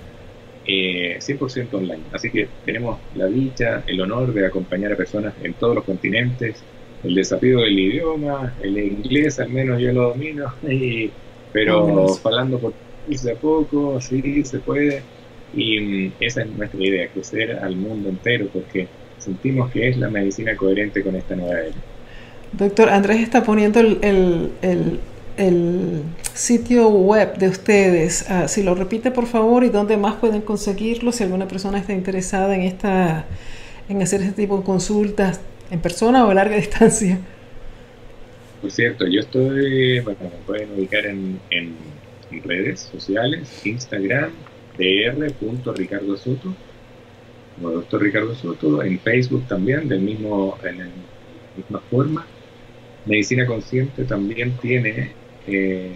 [0.66, 2.04] eh, 100% online.
[2.12, 6.64] Así que tenemos la dicha, el honor de acompañar a personas en todos los continentes.
[7.04, 10.54] El desafío del idioma, el inglés al menos yo lo domino,
[11.54, 12.74] pero hablando por
[13.10, 15.04] a poco, sí se puede.
[15.54, 20.10] Y mm, esa es nuestra idea, crecer al mundo entero, porque sentimos que es la
[20.10, 21.76] medicina coherente con esta nueva era.
[22.52, 26.04] Doctor, Andrés está poniendo el, el,
[26.34, 28.30] sitio web de ustedes.
[28.30, 31.94] Ah, si lo repite, por favor, y dónde más pueden conseguirlo si alguna persona está
[31.94, 33.26] interesada en, esta,
[33.88, 37.20] en hacer este tipo de consultas en persona o a larga distancia.
[38.62, 41.76] Por cierto, yo estoy, bueno, me pueden ubicar en, en
[42.44, 44.32] redes sociales, Instagram,
[44.80, 46.54] dr.ricardo Soto,
[47.56, 50.88] como doctor Ricardo Soto, en Facebook también, del mismo, en la
[51.56, 52.28] misma forma.
[53.06, 55.12] Medicina Consciente también tiene
[55.48, 55.96] eh,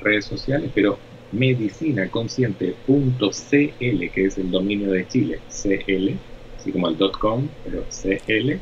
[0.00, 0.98] redes sociales, pero
[1.32, 6.16] medicinaconsciente.cl, que es el dominio de Chile, CL,
[6.58, 8.58] así como el .com, pero CL,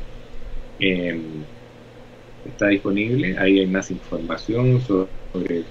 [0.79, 1.21] em,
[2.45, 3.37] está disponible.
[3.37, 5.63] Ahí hay más información sobre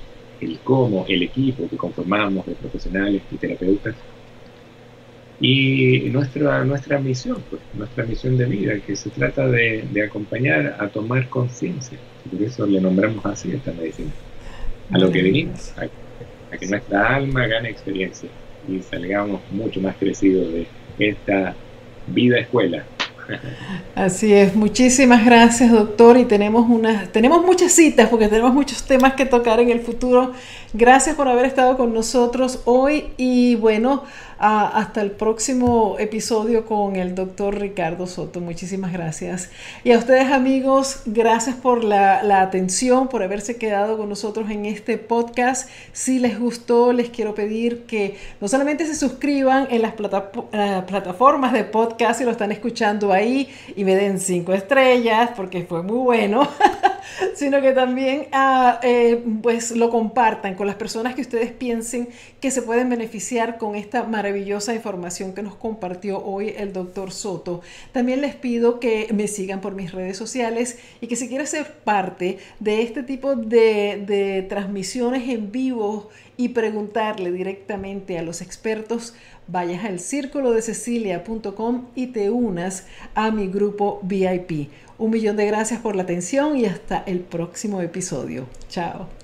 [0.42, 3.94] el cómo, el equipo que conformamos de profesionales y terapeutas.
[5.40, 10.88] Y nuestra, nuestra misión, pues, nuestra misión de vida, que se trata de, acompañar a
[10.88, 11.98] tomar conciencia.
[12.30, 14.10] Por eso le nombramos así esta medicina.
[14.90, 18.28] A lo que venimos, a que nuestra alma gane experiencia
[18.68, 20.66] y salgamos mucho más crecidos de
[20.98, 21.56] esta
[22.06, 22.84] vida escuela
[23.94, 26.66] Así es, muchísimas gracias doctor y tenemos
[27.12, 30.32] tenemos muchas citas porque tenemos muchos temas que tocar en el futuro.
[30.72, 34.04] Gracias por haber estado con nosotros hoy y bueno,
[34.42, 38.40] hasta el próximo episodio con el doctor Ricardo Soto.
[38.40, 39.50] Muchísimas gracias.
[39.84, 44.66] Y a ustedes amigos, gracias por la, la atención, por haberse quedado con nosotros en
[44.66, 45.70] este podcast.
[45.92, 51.62] Si les gustó, les quiero pedir que no solamente se suscriban en las plataformas de
[51.62, 56.48] podcast si lo están escuchando ahí y me den cinco estrellas porque fue muy bueno,
[57.36, 62.08] sino que también ah, eh, pues lo compartan con las personas que ustedes piensen
[62.40, 64.02] que se pueden beneficiar con esta
[64.32, 67.60] maravillosa información que nos compartió hoy el doctor Soto.
[67.92, 71.70] También les pido que me sigan por mis redes sociales y que si quieres ser
[71.84, 79.14] parte de este tipo de, de transmisiones en vivo y preguntarle directamente a los expertos,
[79.48, 84.70] vayas al círculo de cecilia.com y te unas a mi grupo VIP.
[84.96, 88.46] Un millón de gracias por la atención y hasta el próximo episodio.
[88.70, 89.21] Chao.